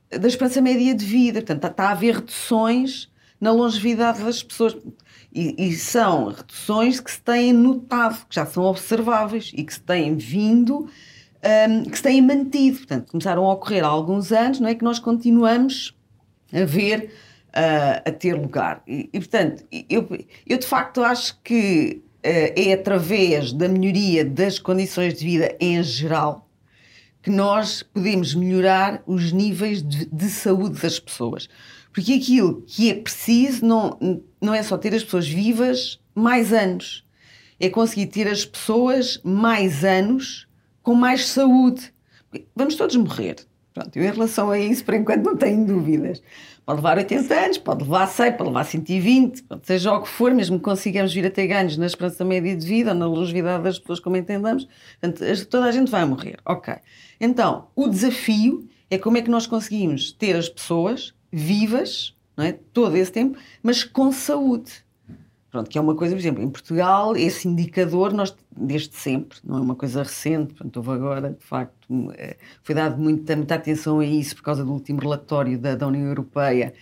da 0.10 0.28
esperança 0.28 0.62
média 0.62 0.94
de 0.94 1.06
vida, 1.06 1.40
portanto, 1.40 1.58
está, 1.58 1.68
está 1.70 1.84
a 1.86 1.92
haver 1.92 2.16
reduções 2.16 3.10
na 3.40 3.52
longevidade 3.52 4.24
das 4.24 4.44
pessoas. 4.44 4.76
E, 5.34 5.70
e, 5.70 5.76
são 5.76 6.30
reduções 6.30 7.00
que 7.00 7.12
se 7.12 7.22
têm 7.22 7.54
notado, 7.54 8.26
que 8.28 8.36
já 8.36 8.46
são 8.46 8.64
observáveis 8.64 9.52
e 9.54 9.64
que 9.64 9.74
se 9.74 9.82
têm 9.82 10.16
vindo, 10.16 10.90
um, 11.70 11.84
que 11.84 11.98
se 11.98 12.04
têm 12.04 12.22
mantido. 12.22 12.78
Portanto, 12.78 13.12
começaram 13.12 13.46
a 13.46 13.54
ocorrer 13.54 13.84
há 13.84 13.88
alguns 13.88 14.32
anos, 14.32 14.60
não 14.60 14.68
é? 14.68 14.74
Que 14.74 14.84
nós 14.84 15.00
continuamos 15.00 15.96
a 16.52 16.66
ver, 16.66 17.12
uh, 17.50 18.10
a 18.10 18.12
ter 18.12 18.34
lugar. 18.34 18.82
E, 18.88 19.10
e, 19.14 19.20
portanto, 19.20 19.64
eu, 19.90 20.08
eu 20.48 20.58
de 20.58 20.66
facto 20.66 21.04
acho 21.04 21.40
que 21.44 22.02
é 22.30 22.74
através 22.74 23.54
da 23.54 23.68
melhoria 23.68 24.26
das 24.26 24.60
condições 24.60 25.14
de 25.14 25.26
vida 25.26 25.56
em 25.60 25.82
geral 25.84 26.48
que 27.22 27.30
nós 27.30 27.84
podemos 27.84 28.34
melhorar 28.34 29.04
os 29.06 29.34
níveis 29.34 29.84
de, 29.84 30.06
de 30.06 30.30
saúde 30.30 30.82
das 30.82 30.98
pessoas. 30.98 31.50
Porque 31.92 32.14
aquilo 32.14 32.62
que 32.62 32.90
é 32.90 32.94
preciso 32.94 33.66
não, 33.66 34.24
não 34.40 34.54
é 34.54 34.64
só 34.64 34.78
ter 34.78 34.94
as 34.94 35.04
pessoas 35.04 35.28
vivas 35.28 36.00
mais 36.16 36.54
anos, 36.54 37.06
é 37.60 37.70
conseguir 37.70 38.08
ter 38.08 38.28
as 38.28 38.46
pessoas 38.46 39.20
mais 39.26 39.84
anos 39.84 40.48
com 40.82 40.94
mais 40.94 41.28
saúde. 41.28 41.94
Vamos 42.56 42.76
todos 42.76 42.96
morrer. 42.96 43.36
Pronto, 43.74 43.98
em 43.98 44.02
relação 44.02 44.50
a 44.50 44.58
isso, 44.58 44.86
por 44.86 44.94
enquanto, 44.94 45.26
não 45.26 45.36
tenho 45.36 45.66
dúvidas. 45.66 46.22
Pode 46.68 46.80
levar 46.80 46.98
80 46.98 47.34
anos, 47.34 47.58
pode 47.58 47.84
levar 47.86 48.08
100, 48.08 48.34
pode 48.34 48.50
levar 48.50 48.66
120, 48.66 49.44
pode 49.44 49.66
seja 49.66 49.94
o 49.94 50.02
que 50.02 50.10
for, 50.10 50.34
mesmo 50.34 50.58
que 50.58 50.66
consigamos 50.66 51.14
vir 51.14 51.26
a 51.26 51.32
ter 51.32 51.48
ganhos 51.48 51.78
na 51.78 51.86
esperança 51.86 52.26
média 52.26 52.54
de 52.54 52.68
vida 52.68 52.92
ou 52.92 52.98
na 52.98 53.08
longevidade 53.08 53.64
das 53.64 53.80
pessoas, 53.80 54.02
como 54.02 54.18
entendamos, 54.18 54.68
portanto, 55.00 55.46
toda 55.46 55.68
a 55.68 55.72
gente 55.72 55.90
vai 55.90 56.04
morrer. 56.04 56.38
Ok. 56.46 56.74
Então, 57.22 57.70
o 57.74 57.88
desafio 57.88 58.68
é 58.92 58.98
como 58.98 59.16
é 59.16 59.22
que 59.22 59.30
nós 59.30 59.48
conseguimos 59.48 60.12
ter 60.12 60.36
as 60.36 60.50
pessoas 60.50 61.14
vivas, 61.32 62.14
não 62.36 62.44
é? 62.44 62.52
todo 62.52 62.98
esse 62.98 63.14
tempo, 63.14 63.40
mas 63.64 63.86
com 63.86 64.12
saúde. 64.12 64.86
Pronto, 65.58 65.72
que 65.72 65.78
é 65.80 65.82
uma 65.82 65.96
coisa, 65.96 66.14
por 66.14 66.22
exemplo, 66.22 66.44
em 66.44 66.50
Portugal, 66.52 67.16
esse 67.18 67.48
indicador, 67.48 68.14
nós 68.14 68.36
desde 68.56 68.96
sempre, 68.96 69.40
não 69.44 69.58
é 69.58 69.62
uma 69.62 69.74
coisa 69.74 70.04
recente, 70.04 70.54
portanto, 70.54 70.78
houve 70.78 70.92
agora, 70.92 71.32
de 71.32 71.44
facto, 71.44 72.14
eh, 72.16 72.38
foi 72.62 72.76
dado 72.76 73.02
muita, 73.02 73.36
muita 73.36 73.56
atenção 73.56 74.00
a 74.00 74.06
isso 74.06 74.36
por 74.36 74.44
causa 74.44 74.64
do 74.64 74.72
último 74.72 75.00
relatório 75.00 75.58
da, 75.58 75.74
da 75.74 75.88
União 75.88 76.06
Europeia 76.06 76.76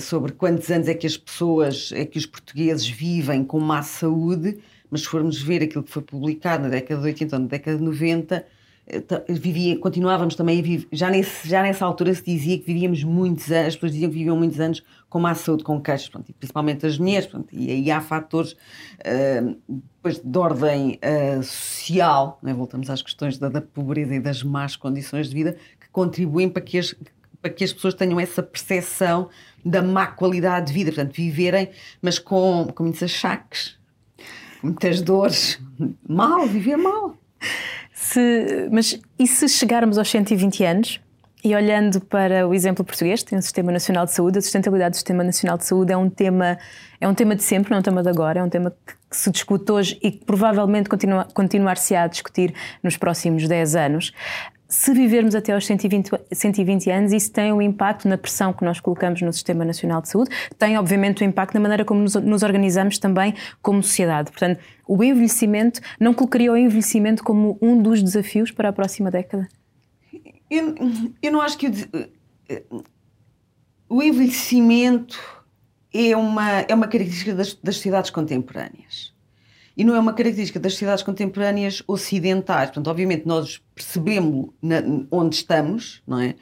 sobre 0.00 0.32
quantos 0.32 0.68
anos 0.72 0.88
é 0.88 0.94
que 0.94 1.06
as 1.06 1.16
pessoas, 1.16 1.92
é 1.94 2.04
que 2.04 2.18
os 2.18 2.26
portugueses 2.26 2.88
vivem 2.88 3.44
com 3.44 3.60
má 3.60 3.80
saúde, 3.84 4.58
mas 4.90 5.02
se 5.02 5.06
formos 5.06 5.40
ver 5.40 5.62
aquilo 5.62 5.84
que 5.84 5.92
foi 5.92 6.02
publicado 6.02 6.64
na 6.64 6.68
década 6.68 7.00
de 7.00 7.06
80 7.06 7.36
ou 7.36 7.42
na 7.42 7.48
década 7.48 7.78
de 7.78 7.84
90, 7.84 8.34
eh, 8.34 8.44
vivia, 9.28 9.78
continuávamos 9.78 10.36
também 10.36 10.60
a 10.60 10.62
viver, 10.62 10.86
já, 10.92 11.10
nesse, 11.10 11.48
já 11.48 11.60
nessa 11.60 11.84
altura 11.84 12.14
se 12.14 12.22
dizia 12.22 12.56
que 12.56 12.64
vivíamos 12.64 13.02
muitos 13.02 13.50
anos, 13.50 13.68
as 13.68 13.74
pessoas 13.74 13.92
diziam 13.92 14.10
que 14.10 14.16
viviam 14.16 14.36
muitos 14.36 14.60
anos 14.60 14.82
com 15.08 15.18
má 15.18 15.34
saúde, 15.34 15.64
com 15.64 15.80
queixos, 15.80 16.08
pronto, 16.08 16.32
principalmente 16.34 16.86
as 16.86 16.96
mulheres, 16.96 17.26
pronto, 17.26 17.48
e 17.52 17.70
aí 17.70 17.90
há 17.90 18.00
fatores 18.00 18.52
uh, 18.52 19.56
depois 19.68 20.20
de 20.20 20.38
ordem 20.38 21.00
uh, 21.02 21.42
social, 21.42 22.38
né? 22.40 22.54
voltamos 22.54 22.88
às 22.88 23.02
questões 23.02 23.38
da, 23.38 23.48
da, 23.48 23.60
pobreza 23.60 24.14
e 24.14 24.20
das 24.20 24.44
más 24.44 24.76
condições 24.76 25.30
de 25.30 25.34
vida, 25.34 25.56
que 25.80 25.88
contribuem 25.90 26.48
para 26.48 26.62
que 26.62 26.78
as, 26.78 26.94
para 27.42 27.50
que 27.50 27.64
as 27.64 27.72
pessoas 27.72 27.94
tenham 27.94 28.20
essa 28.20 28.42
percepção 28.42 29.28
da 29.64 29.82
má 29.82 30.06
qualidade 30.06 30.68
de 30.68 30.72
vida, 30.72 30.92
portanto, 30.92 31.12
viverem, 31.12 31.70
mas 32.00 32.20
com, 32.20 32.68
com 32.72 32.84
muitos 32.84 33.02
achaques, 33.02 33.76
muitas 34.62 35.00
dores, 35.00 35.60
mal, 36.08 36.46
viver 36.46 36.76
mal. 36.76 37.16
Se, 37.98 38.68
mas 38.70 39.00
e 39.18 39.26
se 39.26 39.48
chegarmos 39.48 39.96
aos 39.96 40.10
120 40.10 40.62
anos 40.64 41.00
e 41.42 41.54
olhando 41.54 41.98
para 41.98 42.46
o 42.46 42.52
exemplo 42.52 42.84
português, 42.84 43.22
tem 43.22 43.38
o 43.38 43.42
Sistema 43.42 43.72
Nacional 43.72 44.04
de 44.04 44.12
Saúde, 44.12 44.36
a 44.36 44.42
sustentabilidade 44.42 44.90
do 44.90 44.96
Sistema 44.96 45.24
Nacional 45.24 45.56
de 45.56 45.64
Saúde 45.64 45.94
é 45.94 45.96
um 45.96 46.10
tema, 46.10 46.58
é 47.00 47.08
um 47.08 47.14
tema 47.14 47.34
de 47.34 47.42
sempre, 47.42 47.70
não 47.70 47.78
é 47.78 47.80
um 47.80 47.82
tema 47.82 48.02
de 48.02 48.10
agora, 48.10 48.40
é 48.40 48.42
um 48.42 48.50
tema 48.50 48.70
que 49.10 49.16
se 49.16 49.30
discute 49.30 49.72
hoje 49.72 49.98
e 50.02 50.10
que 50.10 50.26
provavelmente 50.26 50.90
continua, 50.90 51.26
continuar-se 51.32 51.96
a 51.96 52.06
discutir 52.06 52.52
nos 52.82 52.98
próximos 52.98 53.48
10 53.48 53.74
anos. 53.76 54.12
Se 54.68 54.92
vivermos 54.92 55.34
até 55.34 55.52
aos 55.52 55.64
120, 55.64 56.10
120 56.32 56.90
anos, 56.90 57.12
isso 57.12 57.30
tem 57.32 57.52
um 57.52 57.62
impacto 57.62 58.08
na 58.08 58.18
pressão 58.18 58.52
que 58.52 58.64
nós 58.64 58.80
colocamos 58.80 59.22
no 59.22 59.32
Sistema 59.32 59.64
Nacional 59.64 60.02
de 60.02 60.08
Saúde, 60.08 60.30
tem 60.58 60.76
obviamente 60.76 61.22
um 61.22 61.26
impacto 61.26 61.54
na 61.54 61.60
maneira 61.60 61.84
como 61.84 62.00
nos, 62.00 62.16
nos 62.16 62.42
organizamos 62.42 62.98
também 62.98 63.34
como 63.62 63.82
sociedade. 63.82 64.30
Portanto, 64.30 64.60
o 64.86 65.02
envelhecimento, 65.04 65.80
não 66.00 66.12
colocaria 66.12 66.52
o 66.52 66.56
envelhecimento 66.56 67.22
como 67.22 67.56
um 67.62 67.80
dos 67.80 68.02
desafios 68.02 68.50
para 68.50 68.68
a 68.70 68.72
próxima 68.72 69.10
década? 69.10 69.48
Eu, 70.50 70.74
eu 71.22 71.32
não 71.32 71.40
acho 71.40 71.58
que 71.58 71.68
o, 71.68 72.84
o 73.88 74.02
envelhecimento 74.02 75.18
é 75.94 76.16
uma, 76.16 76.60
é 76.60 76.74
uma 76.74 76.88
característica 76.88 77.34
das, 77.34 77.54
das 77.54 77.76
sociedades 77.76 78.10
contemporâneas. 78.10 79.15
E 79.76 79.84
não 79.84 79.94
é 79.94 80.00
uma 80.00 80.14
característica 80.14 80.58
das 80.58 80.72
sociedades 80.72 81.04
contemporâneas 81.04 81.82
ocidentais. 81.86 82.70
Portanto, 82.70 82.88
obviamente, 82.88 83.26
nós 83.26 83.60
percebemos 83.74 84.48
onde 85.10 85.36
estamos, 85.36 86.02
não 86.06 86.18
é? 86.18 86.34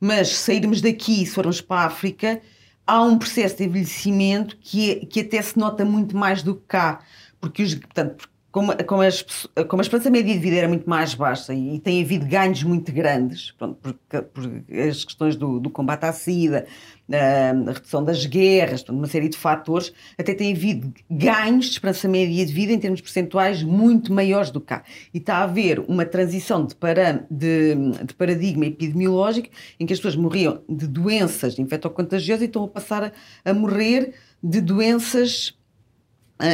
Mas 0.00 0.36
sairmos 0.36 0.80
daqui, 0.80 1.24
se 1.24 1.34
formos 1.34 1.60
para 1.60 1.82
a 1.82 1.86
África, 1.86 2.40
há 2.84 3.00
um 3.02 3.16
processo 3.16 3.58
de 3.58 3.64
envelhecimento 3.64 4.56
que, 4.60 4.90
é, 4.90 5.06
que 5.06 5.20
até 5.20 5.40
se 5.40 5.56
nota 5.56 5.84
muito 5.84 6.16
mais 6.16 6.42
do 6.42 6.56
que 6.56 6.64
cá 6.66 7.04
porque 7.42 7.64
os, 7.64 7.74
portanto, 7.74 8.30
como, 8.52 8.76
como, 8.84 9.00
as, 9.00 9.24
como 9.66 9.80
a 9.80 9.82
esperança 9.82 10.10
média 10.10 10.32
de 10.32 10.38
vida 10.38 10.56
era 10.56 10.68
muito 10.68 10.88
mais 10.88 11.14
baixa 11.14 11.54
e, 11.54 11.76
e 11.76 11.80
tem 11.80 12.02
havido 12.02 12.26
ganhos 12.26 12.62
muito 12.62 12.92
grandes, 12.92 13.50
pronto, 13.52 13.76
por, 13.76 13.94
por 14.24 14.44
as 14.88 15.04
questões 15.04 15.36
do, 15.36 15.58
do 15.58 15.70
combate 15.70 16.04
à 16.04 16.12
SIDA, 16.12 16.66
a 17.10 17.72
redução 17.72 18.04
das 18.04 18.26
guerras, 18.26 18.82
portanto, 18.82 18.98
uma 18.98 19.06
série 19.06 19.28
de 19.28 19.38
fatores, 19.38 19.92
até 20.18 20.34
tem 20.34 20.52
havido 20.52 20.92
ganhos 21.10 21.66
de 21.66 21.72
esperança 21.72 22.06
média 22.06 22.44
de 22.44 22.52
vida 22.52 22.72
em 22.72 22.78
termos 22.78 23.00
percentuais 23.00 23.62
muito 23.62 24.12
maiores 24.12 24.50
do 24.50 24.60
que 24.60 24.66
cá. 24.66 24.84
E 25.12 25.18
está 25.18 25.36
a 25.38 25.44
haver 25.44 25.80
uma 25.80 26.04
transição 26.04 26.64
de, 26.64 26.74
para, 26.74 27.26
de, 27.30 27.74
de 28.04 28.14
paradigma 28.14 28.66
epidemiológico 28.66 29.48
em 29.80 29.86
que 29.86 29.94
as 29.94 29.98
pessoas 29.98 30.16
morriam 30.16 30.62
de 30.68 30.86
doenças 30.86 31.58
infectocontagiosas 31.58 32.42
e 32.42 32.46
estão 32.46 32.64
a 32.64 32.68
passar 32.68 33.04
a, 33.04 33.50
a 33.50 33.54
morrer 33.54 34.14
de 34.42 34.60
doenças 34.60 35.54
ah, 35.54 35.61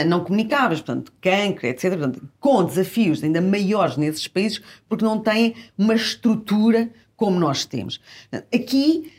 não 0.05 0.23
comunicáveis, 0.23 0.81
portanto, 0.81 1.13
cancro, 1.21 1.67
etc., 1.67 1.91
portanto, 1.91 2.29
com 2.39 2.65
desafios 2.65 3.23
ainda 3.23 3.41
maiores 3.41 3.97
nesses 3.97 4.29
países, 4.29 4.61
porque 4.89 5.05
não 5.05 5.19
têm 5.19 5.55
uma 5.77 5.95
estrutura 5.95 6.91
como 7.17 7.39
nós 7.39 7.65
temos. 7.65 8.01
Aqui 8.55 9.13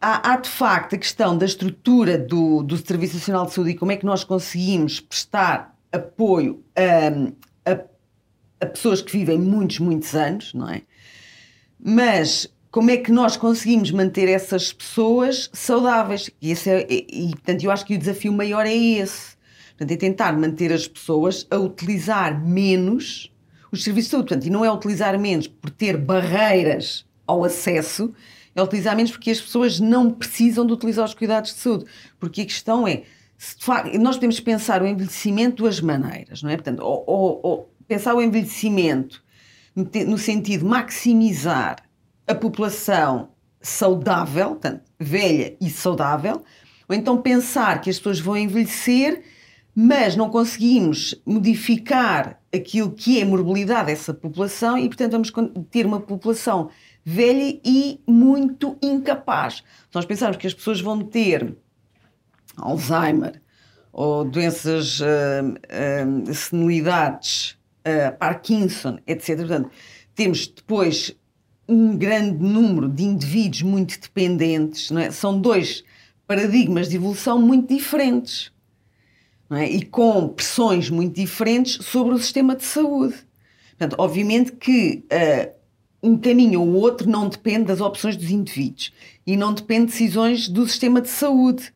há, 0.00 0.32
há 0.32 0.36
de 0.36 0.48
facto 0.48 0.94
a 0.94 0.98
questão 0.98 1.36
da 1.36 1.46
estrutura 1.46 2.18
do, 2.18 2.62
do 2.62 2.76
Serviço 2.76 3.14
Nacional 3.14 3.46
de 3.46 3.52
Saúde 3.52 3.70
e 3.70 3.74
como 3.74 3.92
é 3.92 3.96
que 3.96 4.04
nós 4.04 4.24
conseguimos 4.24 5.00
prestar 5.00 5.74
apoio 5.92 6.62
a, 6.74 7.70
a, 7.70 7.84
a 8.60 8.66
pessoas 8.66 9.00
que 9.00 9.12
vivem 9.12 9.38
muitos, 9.38 9.78
muitos 9.78 10.14
anos, 10.14 10.52
não 10.52 10.68
é? 10.68 10.82
Mas 11.78 12.52
como 12.70 12.90
é 12.90 12.96
que 12.96 13.10
nós 13.10 13.36
conseguimos 13.36 13.90
manter 13.90 14.28
essas 14.28 14.72
pessoas 14.72 15.48
saudáveis? 15.52 16.30
E, 16.42 16.50
esse 16.50 16.68
é, 16.68 16.86
e, 16.90 17.30
portanto, 17.30 17.64
eu 17.64 17.70
acho 17.70 17.86
que 17.86 17.94
o 17.94 17.98
desafio 17.98 18.32
maior 18.32 18.66
é 18.66 18.74
esse 18.74 19.35
Portanto, 19.76 19.90
é 19.90 19.96
tentar 19.96 20.32
manter 20.38 20.72
as 20.72 20.88
pessoas 20.88 21.46
a 21.50 21.56
utilizar 21.56 22.42
menos 22.42 23.30
os 23.70 23.84
serviços 23.84 24.08
de 24.08 24.10
saúde. 24.12 24.28
Portanto, 24.28 24.46
e 24.46 24.50
não 24.50 24.64
é 24.64 24.72
utilizar 24.72 25.18
menos 25.18 25.46
por 25.46 25.68
ter 25.68 25.98
barreiras 25.98 27.04
ao 27.26 27.44
acesso, 27.44 28.12
é 28.54 28.62
utilizar 28.62 28.96
menos 28.96 29.10
porque 29.10 29.30
as 29.30 29.40
pessoas 29.40 29.78
não 29.78 30.10
precisam 30.10 30.66
de 30.66 30.72
utilizar 30.72 31.04
os 31.04 31.12
cuidados 31.12 31.52
de 31.52 31.58
saúde. 31.58 31.84
Porque 32.18 32.40
a 32.40 32.44
questão 32.46 32.88
é, 32.88 33.02
facto, 33.36 33.98
nós 33.98 34.16
podemos 34.16 34.40
pensar 34.40 34.82
o 34.82 34.86
envelhecimento 34.86 35.56
de 35.56 35.56
duas 35.56 35.80
maneiras, 35.80 36.42
não 36.42 36.48
é? 36.48 36.56
Portanto, 36.56 36.80
ou, 36.80 37.04
ou, 37.06 37.40
ou 37.42 37.74
pensar 37.86 38.14
o 38.14 38.22
envelhecimento 38.22 39.22
no 39.74 40.16
sentido 40.16 40.60
de 40.60 40.66
maximizar 40.66 41.76
a 42.26 42.34
população 42.34 43.28
saudável, 43.60 44.50
portanto, 44.50 44.82
velha 44.98 45.54
e 45.60 45.68
saudável, 45.68 46.42
ou 46.88 46.94
então 46.94 47.20
pensar 47.20 47.82
que 47.82 47.90
as 47.90 47.98
pessoas 47.98 48.18
vão 48.18 48.38
envelhecer 48.38 49.22
mas 49.78 50.16
não 50.16 50.30
conseguimos 50.30 51.14
modificar 51.26 52.40
aquilo 52.50 52.90
que 52.90 53.20
é 53.20 53.22
a 53.22 53.26
morbilidade 53.26 53.88
dessa 53.88 54.14
população 54.14 54.78
e, 54.78 54.88
portanto, 54.88 55.12
vamos 55.12 55.30
ter 55.70 55.84
uma 55.84 56.00
população 56.00 56.70
velha 57.04 57.60
e 57.62 58.00
muito 58.06 58.78
incapaz. 58.82 59.56
Se 59.56 59.94
nós 59.94 60.06
pensarmos 60.06 60.38
que 60.38 60.46
as 60.46 60.54
pessoas 60.54 60.80
vão 60.80 61.02
ter 61.02 61.54
Alzheimer 62.56 63.42
ou 63.92 64.24
doenças, 64.24 65.00
uh, 65.00 65.04
uh, 65.04 66.34
senilidades, 66.34 67.58
uh, 67.86 68.16
Parkinson, 68.18 68.98
etc. 69.06 69.36
Portanto, 69.36 69.70
temos 70.14 70.46
depois 70.46 71.14
um 71.68 71.94
grande 71.98 72.42
número 72.42 72.88
de 72.88 73.04
indivíduos 73.04 73.60
muito 73.60 74.00
dependentes, 74.00 74.90
é? 74.92 75.10
são 75.10 75.38
dois 75.38 75.84
paradigmas 76.26 76.88
de 76.88 76.96
evolução 76.96 77.38
muito 77.38 77.74
diferentes 77.74 78.55
é? 79.50 79.68
e 79.68 79.82
com 79.82 80.28
pressões 80.28 80.90
muito 80.90 81.14
diferentes 81.14 81.84
sobre 81.84 82.14
o 82.14 82.18
sistema 82.18 82.56
de 82.56 82.64
saúde. 82.64 83.14
Portanto, 83.78 83.96
obviamente 83.98 84.52
que 84.52 85.04
uh, 85.12 85.52
um 86.02 86.16
caminho 86.16 86.60
ou 86.60 86.74
outro 86.74 87.08
não 87.08 87.28
depende 87.28 87.66
das 87.66 87.80
opções 87.80 88.16
dos 88.16 88.30
indivíduos 88.30 88.92
e 89.26 89.36
não 89.36 89.52
depende 89.52 89.86
de 89.86 89.92
decisões 89.92 90.48
do 90.48 90.66
sistema 90.66 91.00
de 91.00 91.08
saúde, 91.08 91.72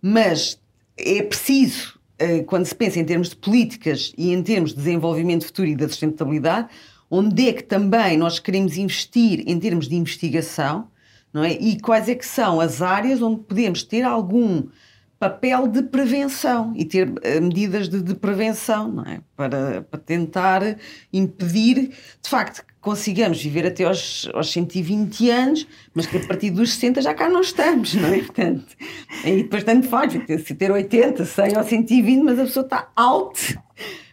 mas 0.00 0.58
é 0.96 1.22
preciso, 1.22 1.98
uh, 2.20 2.44
quando 2.44 2.66
se 2.66 2.74
pensa 2.74 2.98
em 2.98 3.04
termos 3.04 3.28
de 3.30 3.36
políticas 3.36 4.12
e 4.16 4.32
em 4.32 4.42
termos 4.42 4.70
de 4.70 4.76
desenvolvimento 4.76 5.44
futuro 5.44 5.68
e 5.68 5.76
da 5.76 5.88
sustentabilidade, 5.88 6.68
onde 7.10 7.48
é 7.48 7.52
que 7.52 7.62
também 7.62 8.16
nós 8.16 8.38
queremos 8.38 8.78
investir 8.78 9.44
em 9.46 9.58
termos 9.58 9.86
de 9.86 9.94
investigação, 9.94 10.88
não 11.32 11.44
é? 11.44 11.52
E 11.52 11.78
quais 11.78 12.08
é 12.08 12.14
que 12.14 12.26
são 12.26 12.60
as 12.60 12.80
áreas 12.80 13.20
onde 13.20 13.42
podemos 13.42 13.82
ter 13.82 14.02
algum 14.02 14.64
papel 15.22 15.68
de 15.68 15.82
prevenção 15.84 16.72
e 16.74 16.84
ter 16.84 17.12
eh, 17.22 17.38
medidas 17.38 17.88
de, 17.88 18.02
de 18.02 18.12
prevenção, 18.12 19.04
é? 19.06 19.20
Para, 19.36 19.82
para 19.82 20.00
tentar 20.00 20.76
impedir, 21.12 21.90
de 22.20 22.28
facto, 22.28 22.66
que 22.66 22.74
consigamos 22.80 23.40
viver 23.40 23.64
até 23.64 23.84
aos, 23.84 24.28
aos 24.34 24.50
120 24.50 25.30
anos, 25.30 25.68
mas 25.94 26.06
que 26.06 26.16
a 26.16 26.26
partir 26.26 26.50
dos 26.50 26.72
60 26.72 27.02
já 27.02 27.14
cá 27.14 27.28
não 27.28 27.40
estamos, 27.40 27.94
não 27.94 28.08
é? 28.08 28.18
Portanto, 28.26 28.66
aí 29.22 29.44
depois 29.44 29.62
tanto 29.62 29.86
faz, 29.86 30.12
se 30.12 30.54
ter 30.56 30.72
80, 30.72 31.24
100 31.24 31.56
ou 31.56 31.62
120, 31.62 32.22
mas 32.24 32.40
a 32.40 32.42
pessoa 32.42 32.64
está 32.64 32.90
alto 32.96 33.62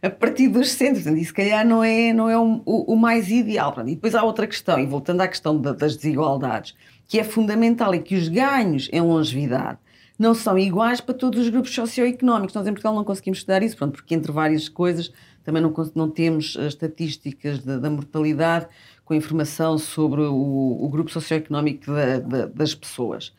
a 0.04 0.10
partir 0.12 0.48
dos 0.48 0.69
60, 0.69 0.93
portanto, 0.93 1.17
isso 1.17 1.30
se 1.30 1.34
calhar 1.34 1.65
não 1.65 1.84
é, 1.84 2.13
não 2.13 2.30
é 2.30 2.38
o, 2.38 2.62
o, 2.63 2.93
o 2.93 2.95
mais 2.95 3.32
ideal. 3.32 3.74
Portanto, 3.74 3.91
e 3.91 3.95
depois 3.95 4.13
há 4.13 4.22
outra 4.22 4.45
questão, 4.45 4.80
e 4.80 4.86
voltando 4.86 5.22
à 5.22 5.28
questão 5.28 5.60
da, 5.60 5.74
das 5.74 5.95
desigualdades, 5.95 6.76
que 7.08 7.19
é 7.19 7.24
fundamental, 7.24 7.95
é 7.95 7.98
que 7.98 8.13
os 8.13 8.28
ganhos 8.28 8.88
em 8.93 9.02
longevidade 9.02 9.80
não 10.19 10.36
são 10.36 10.60
iguais 10.60 10.99
para 10.99 11.15
todos 11.15 11.39
os 11.39 11.47
grupos 11.47 11.73
socioeconómicos. 11.73 12.53
Nós 12.53 12.67
em 12.67 12.71
Portugal 12.71 12.93
não 12.93 13.05
conseguimos 13.05 13.39
estudar 13.39 13.63
isso, 13.63 13.77
pronto, 13.77 13.93
porque 13.93 14.13
entre 14.13 14.34
várias 14.34 14.67
coisas 14.67 15.13
também 15.45 15.62
não, 15.62 15.73
não 15.95 16.10
temos 16.10 16.58
as 16.58 16.73
estatísticas 16.73 17.63
da, 17.63 17.77
da 17.77 17.89
mortalidade 17.89 18.67
com 19.05 19.13
informação 19.13 19.77
sobre 19.77 20.21
o, 20.21 20.77
o 20.82 20.89
grupo 20.89 21.10
socioeconómico 21.10 21.86
da, 21.93 22.19
da, 22.19 22.45
das 22.47 22.75
pessoas. 22.75 23.34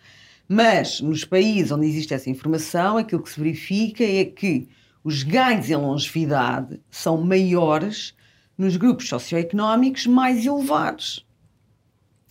Mas 0.48 1.02
nos 1.02 1.22
países 1.22 1.70
onde 1.70 1.86
existe 1.86 2.14
essa 2.14 2.30
informação, 2.30 2.96
aquilo 2.96 3.22
que 3.22 3.30
se 3.30 3.38
verifica 3.38 4.02
é 4.02 4.24
que 4.24 4.66
os 5.04 5.22
ganhos 5.22 5.68
em 5.68 5.76
longevidade 5.76 6.80
são 6.90 7.18
maiores 7.18 8.14
nos 8.56 8.76
grupos 8.76 9.06
socioeconómicos 9.08 10.06
mais 10.06 10.46
elevados. 10.46 11.26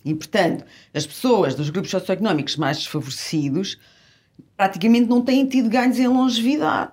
E, 0.04 0.14
portanto, 0.14 0.64
as 0.92 1.06
pessoas 1.06 1.54
dos 1.54 1.70
grupos 1.70 1.90
socioeconómicos 1.90 2.56
mais 2.56 2.78
desfavorecidos 2.78 3.78
praticamente 4.56 5.08
não 5.08 5.22
têm 5.22 5.46
tido 5.46 5.68
ganhos 5.68 5.98
em 5.98 6.06
longevidade. 6.06 6.92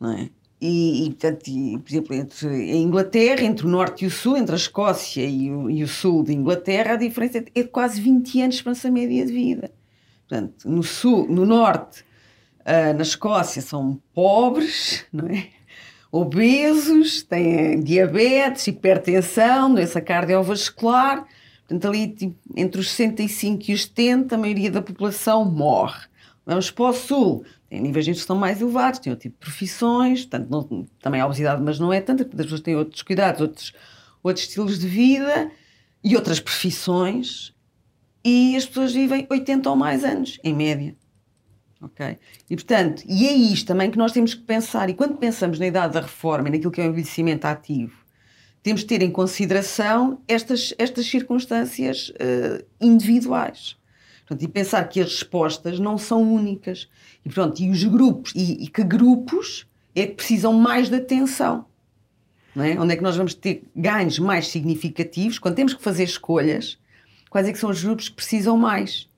Não 0.00 0.12
é? 0.12 0.30
E, 0.60 1.06
e, 1.06 1.10
portanto, 1.10 1.48
e, 1.48 1.78
por 1.78 1.90
exemplo, 1.90 2.14
entre 2.14 2.48
a 2.48 2.76
Inglaterra, 2.76 3.42
entre 3.42 3.66
o 3.66 3.68
norte 3.68 4.04
e 4.04 4.06
o 4.06 4.10
sul, 4.10 4.36
entre 4.36 4.54
a 4.54 4.56
Escócia 4.56 5.26
e 5.26 5.50
o, 5.50 5.68
e 5.68 5.82
o 5.82 5.88
sul 5.88 6.22
de 6.22 6.32
Inglaterra, 6.32 6.94
a 6.94 6.96
diferença 6.96 7.44
é 7.54 7.62
de 7.62 7.68
quase 7.68 8.00
20 8.00 8.40
anos 8.40 8.54
de 8.54 8.60
esperança 8.60 8.90
média 8.90 9.26
de 9.26 9.32
vida. 9.32 9.70
Portanto, 10.26 10.68
no 10.68 10.82
sul, 10.82 11.28
no 11.28 11.44
norte, 11.44 12.02
uh, 12.60 12.96
na 12.96 13.02
Escócia, 13.02 13.60
são 13.60 14.00
pobres, 14.14 15.04
não 15.12 15.26
é? 15.26 15.48
obesos, 16.14 17.24
têm 17.24 17.80
diabetes, 17.80 18.68
hipertensão, 18.68 19.74
doença 19.74 20.00
cardiovascular. 20.00 21.26
Portanto, 21.66 21.88
ali 21.88 22.08
tipo, 22.08 22.36
entre 22.56 22.80
os 22.80 22.90
65 22.92 23.70
e 23.70 23.74
os 23.74 23.82
70, 23.82 24.34
a 24.34 24.38
maioria 24.38 24.70
da 24.70 24.80
população 24.80 25.44
morre. 25.44 26.06
Vamos 26.46 26.70
para 26.70 26.84
o 26.84 26.92
sul, 26.92 27.44
tem 27.68 27.80
níveis 27.80 28.04
de 28.04 28.10
instrução 28.10 28.36
mais 28.36 28.60
elevados, 28.60 29.00
tem 29.00 29.10
outro 29.10 29.22
tipo 29.22 29.38
de 29.38 29.40
profissões, 29.40 30.26
portanto, 30.26 30.48
não, 30.50 30.86
também 31.00 31.20
há 31.20 31.26
obesidade, 31.26 31.62
mas 31.62 31.78
não 31.78 31.92
é 31.92 32.00
tanta, 32.00 32.22
as 32.22 32.28
pessoas 32.28 32.60
têm 32.60 32.76
outros 32.76 33.02
cuidados, 33.02 33.40
outros, 33.40 33.72
outros 34.22 34.46
estilos 34.46 34.78
de 34.78 34.86
vida 34.86 35.50
e 36.02 36.14
outras 36.14 36.40
profissões, 36.40 37.54
e 38.22 38.56
as 38.56 38.66
pessoas 38.66 38.92
vivem 38.92 39.26
80 39.30 39.70
ou 39.70 39.76
mais 39.76 40.04
anos, 40.04 40.38
em 40.44 40.54
média. 40.54 40.94
Ok? 41.80 42.18
E 42.48 42.56
portanto, 42.56 43.02
e 43.06 43.26
é 43.26 43.32
isto 43.32 43.66
também 43.66 43.90
que 43.90 43.98
nós 43.98 44.12
temos 44.12 44.34
que 44.34 44.42
pensar, 44.42 44.90
e 44.90 44.94
quando 44.94 45.16
pensamos 45.16 45.58
na 45.58 45.66
idade 45.66 45.94
da 45.94 46.00
reforma 46.00 46.48
e 46.48 46.52
naquilo 46.52 46.70
que 46.70 46.80
é 46.80 46.84
o 46.84 46.88
envelhecimento 46.88 47.46
ativo, 47.46 48.04
temos 48.62 48.80
de 48.80 48.86
ter 48.86 49.02
em 49.02 49.10
consideração 49.10 50.22
estas, 50.26 50.72
estas 50.78 51.06
circunstâncias 51.06 52.08
uh, 52.10 52.64
individuais. 52.80 53.76
Portanto, 54.26 54.42
e 54.42 54.48
pensar 54.48 54.84
que 54.88 55.00
as 55.00 55.12
respostas 55.12 55.78
não 55.78 55.98
são 55.98 56.22
únicas. 56.22 56.88
E, 57.24 57.28
pronto, 57.28 57.60
e 57.60 57.70
os 57.70 57.84
grupos, 57.84 58.32
e, 58.34 58.64
e 58.64 58.68
que 58.68 58.82
grupos 58.82 59.66
é 59.94 60.06
que 60.06 60.14
precisam 60.14 60.52
mais 60.52 60.88
de 60.88 60.96
atenção. 60.96 61.66
É? 62.56 62.78
Onde 62.80 62.94
é 62.94 62.96
que 62.96 63.02
nós 63.02 63.16
vamos 63.16 63.34
ter 63.34 63.64
ganhos 63.74 64.18
mais 64.18 64.48
significativos? 64.48 65.38
Quando 65.38 65.56
temos 65.56 65.74
que 65.74 65.82
fazer 65.82 66.04
escolhas, 66.04 66.78
quais 67.28 67.48
é 67.48 67.52
que 67.52 67.58
são 67.58 67.68
os 67.68 67.82
grupos 67.82 68.08
que 68.08 68.14
precisam 68.14 68.56
mais? 68.56 69.08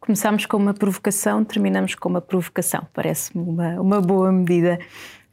Começamos 0.00 0.46
com 0.46 0.56
uma 0.56 0.74
provocação, 0.74 1.44
terminamos 1.44 1.94
com 1.94 2.08
uma 2.08 2.20
provocação. 2.20 2.86
Parece-me 2.92 3.42
uma, 3.42 3.80
uma 3.80 4.00
boa 4.00 4.32
medida. 4.32 4.78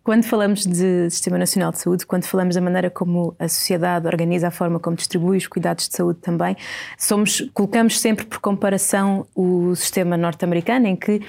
Quando 0.07 0.23
falamos 0.23 0.65
de 0.65 1.09
Sistema 1.09 1.37
Nacional 1.37 1.69
de 1.69 1.79
Saúde, 1.79 2.05
quando 2.05 2.23
falamos 2.23 2.55
da 2.55 2.61
maneira 2.61 2.89
como 2.89 3.35
a 3.37 3.49
sociedade 3.49 4.07
organiza 4.07 4.47
a 4.47 4.51
forma 4.51 4.79
como 4.79 4.95
distribui 4.95 5.35
os 5.35 5.47
cuidados 5.47 5.89
de 5.89 5.97
saúde 5.97 6.19
também, 6.21 6.55
somos, 6.97 7.41
colocamos 7.53 7.99
sempre 7.99 8.23
por 8.23 8.39
comparação 8.39 9.27
o 9.35 9.75
sistema 9.75 10.15
norte-americano, 10.15 10.87
em 10.87 10.95
que 10.95 11.21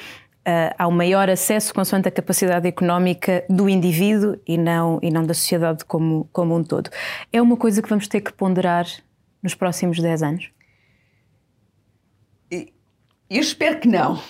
Uh, 0.46 0.72
há 0.78 0.88
um 0.88 0.92
maior 0.92 1.28
acesso 1.28 1.74
consoante 1.74 2.08
a 2.08 2.10
capacidade 2.10 2.66
económica 2.66 3.44
do 3.50 3.68
indivíduo 3.68 4.40
e 4.46 4.56
não, 4.56 4.98
e 5.02 5.10
não 5.10 5.26
da 5.26 5.34
sociedade 5.34 5.84
como, 5.84 6.26
como 6.32 6.56
um 6.56 6.64
todo. 6.64 6.88
É 7.30 7.42
uma 7.42 7.54
coisa 7.54 7.82
que 7.82 7.88
vamos 7.88 8.08
ter 8.08 8.22
que 8.22 8.32
ponderar 8.32 8.86
nos 9.42 9.54
próximos 9.54 10.00
10 10.00 10.22
anos? 10.22 10.50
Eu 12.50 12.70
espero 13.28 13.78
que 13.78 13.88
não. 13.88 14.22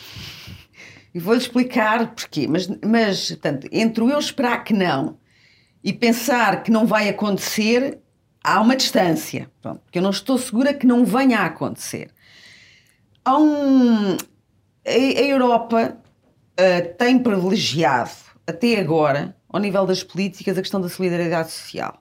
E 1.19 1.21
vou-lhe 1.21 1.41
explicar 1.41 2.15
porquê. 2.15 2.47
Mas, 2.47 2.69
mas 2.87 3.31
portanto, 3.31 3.69
entre 3.73 4.05
o 4.05 4.09
eu 4.09 4.21
esperar 4.21 4.63
que 4.63 4.73
não 4.73 5.19
e 5.83 5.93
pensar 5.93 6.63
que 6.63 6.71
não 6.71 6.87
vai 6.87 7.09
acontecer, 7.09 7.99
há 8.43 8.61
uma 8.61 8.77
distância. 8.77 9.51
Pronto, 9.61 9.81
porque 9.81 9.99
eu 9.99 10.03
não 10.03 10.11
estou 10.11 10.39
segura 10.39 10.73
que 10.73 10.87
não 10.87 11.05
venha 11.05 11.41
a 11.41 11.47
acontecer. 11.47 12.13
Há 13.25 13.37
um. 13.37 14.13
A, 14.13 14.91
a 14.91 15.23
Europa 15.25 15.99
uh, 16.53 16.95
tem 16.97 17.19
privilegiado, 17.19 18.13
até 18.47 18.79
agora, 18.79 19.37
ao 19.49 19.59
nível 19.59 19.85
das 19.87 20.05
políticas, 20.05 20.57
a 20.57 20.63
questão 20.63 20.81
da 20.81 20.89
solidariedade 20.89 21.51
social. 21.51 22.01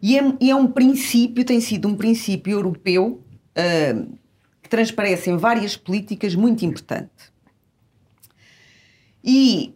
E 0.00 0.16
é, 0.16 0.22
e 0.40 0.50
é 0.52 0.54
um 0.54 0.68
princípio, 0.68 1.44
tem 1.44 1.60
sido 1.60 1.88
um 1.88 1.96
princípio 1.96 2.52
europeu 2.52 3.24
uh, 3.58 4.18
que 4.62 4.68
transparece 4.68 5.30
em 5.30 5.36
várias 5.36 5.76
políticas 5.76 6.36
muito 6.36 6.64
importante 6.64 7.33
e 9.24 9.74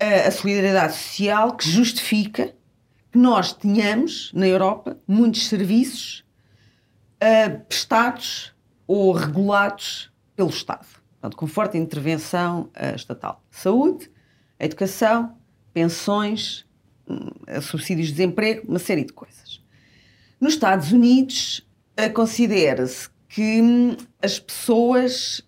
é 0.00 0.26
a 0.26 0.30
solidariedade 0.30 0.94
social 0.94 1.56
que 1.56 1.68
justifica 1.68 2.54
que 3.10 3.18
nós 3.18 3.52
tenhamos 3.52 4.32
na 4.32 4.46
Europa 4.48 4.98
muitos 5.06 5.46
serviços 5.48 6.24
uh, 7.22 7.60
prestados 7.66 8.54
ou 8.86 9.12
regulados 9.12 10.10
pelo 10.34 10.48
Estado, 10.48 10.86
portanto, 11.12 11.36
com 11.36 11.46
forte 11.46 11.76
intervenção 11.76 12.70
uh, 12.76 12.96
estatal. 12.96 13.44
Saúde, 13.50 14.10
educação, 14.58 15.36
pensões, 15.72 16.64
uh, 17.06 17.60
subsídios 17.60 18.08
de 18.08 18.14
desemprego, 18.14 18.66
uma 18.68 18.78
série 18.78 19.04
de 19.04 19.12
coisas. 19.12 19.62
Nos 20.40 20.54
Estados 20.54 20.90
Unidos, 20.90 21.66
uh, 22.00 22.12
considera-se 22.12 23.08
que 23.28 23.60
hum, 23.62 23.96
as 24.20 24.38
pessoas 24.38 25.42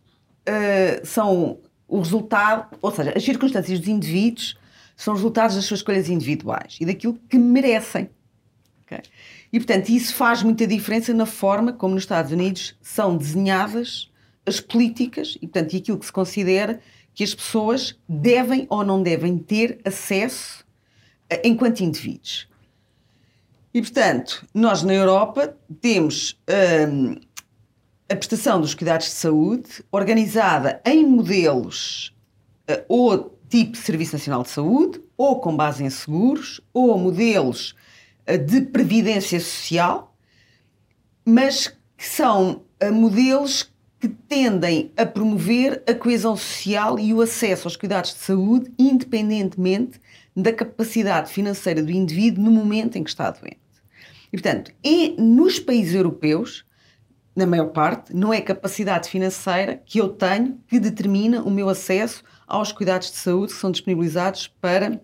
são 1.05 1.59
o 1.95 2.01
resultado, 2.01 2.77
ou 2.83 2.91
seja, 2.91 3.13
as 3.17 3.23
circunstâncias 3.23 3.79
dos 3.79 3.89
indivíduos 3.89 4.59
são 4.97 5.15
resultados 5.15 5.55
das 5.55 5.65
suas 5.65 5.79
escolhas 5.79 6.09
individuais 6.09 6.77
e 6.81 6.85
daquilo 6.85 7.15
que 7.29 7.39
merecem. 7.39 8.11
Okay? 8.85 9.01
E, 9.53 9.61
portanto, 9.61 9.91
isso 9.91 10.13
faz 10.13 10.43
muita 10.43 10.67
diferença 10.67 11.15
na 11.15 11.25
forma 11.25 11.73
como 11.73 11.95
nos 11.95 12.03
Estados 12.03 12.33
Unidos 12.33 12.77
são 12.83 13.17
desenhadas 13.17 14.11
as 14.45 14.59
políticas 14.59 15.39
e, 15.41 15.47
portanto, 15.47 15.77
aquilo 15.77 15.97
que 15.97 16.07
se 16.07 16.13
considera 16.13 16.81
que 17.15 17.23
as 17.23 17.33
pessoas 17.33 17.97
devem 18.09 18.67
ou 18.69 18.85
não 18.85 19.01
devem 19.01 19.39
ter 19.39 19.79
acesso 19.85 20.65
enquanto 21.45 21.79
indivíduos. 21.79 22.49
E, 23.73 23.81
portanto, 23.81 24.45
nós 24.53 24.83
na 24.83 24.95
Europa 24.95 25.57
temos 25.81 26.37
hum, 26.91 27.21
a 28.09 28.17
prestação 28.17 28.61
dos 28.61 28.75
cuidados 28.75 29.07
de 29.07 29.13
saúde 29.13 29.85
organizada 29.91 30.81
em 30.85 31.07
modelos 31.07 32.15
uh, 32.71 32.85
ou 32.89 33.39
tipo 33.49 33.77
Serviço 33.77 34.15
Nacional 34.15 34.43
de 34.43 34.51
Saúde, 34.51 35.01
ou 35.17 35.41
com 35.41 35.57
base 35.57 35.85
em 35.85 35.91
seguros, 35.91 36.61
ou 36.73 36.99
modelos 36.99 37.75
uh, 38.29 38.37
de 38.39 38.63
previdência 38.63 39.41
social, 39.41 40.15
mas 41.25 41.69
que 41.97 42.05
são 42.05 42.63
uh, 42.83 42.93
modelos 42.93 43.73
que 43.99 44.09
tendem 44.09 44.93
a 44.99 45.07
promover 45.07 45.83
a 45.89 45.95
coesão 45.95 46.37
social 46.37 46.99
e 46.99 47.15
o 47.15 47.23
acesso 47.23 47.67
aos 47.67 47.77
cuidados 47.77 48.13
de 48.13 48.19
saúde, 48.19 48.71
independentemente 48.79 49.99
da 50.37 50.53
capacidade 50.53 51.33
financeira 51.33 51.83
do 51.83 51.91
indivíduo 51.91 52.45
no 52.45 52.51
momento 52.51 52.97
em 52.97 53.05
que 53.05 53.09
está 53.09 53.31
doente. 53.31 53.59
E, 54.31 54.37
portanto, 54.37 54.73
nos 55.17 55.59
países 55.59 55.95
europeus, 55.95 56.67
na 57.35 57.47
maior 57.47 57.71
parte, 57.71 58.15
não 58.15 58.33
é 58.33 58.39
a 58.39 58.43
capacidade 58.43 59.09
financeira 59.09 59.83
que 59.85 59.99
eu 59.99 60.09
tenho 60.09 60.61
que 60.69 60.79
determina 60.79 61.43
o 61.43 61.51
meu 61.51 61.69
acesso 61.69 62.23
aos 62.47 62.71
cuidados 62.71 63.11
de 63.11 63.17
saúde 63.17 63.53
que 63.53 63.59
são 63.59 63.71
disponibilizados 63.71 64.47
para 64.47 64.93
uh, 64.93 65.01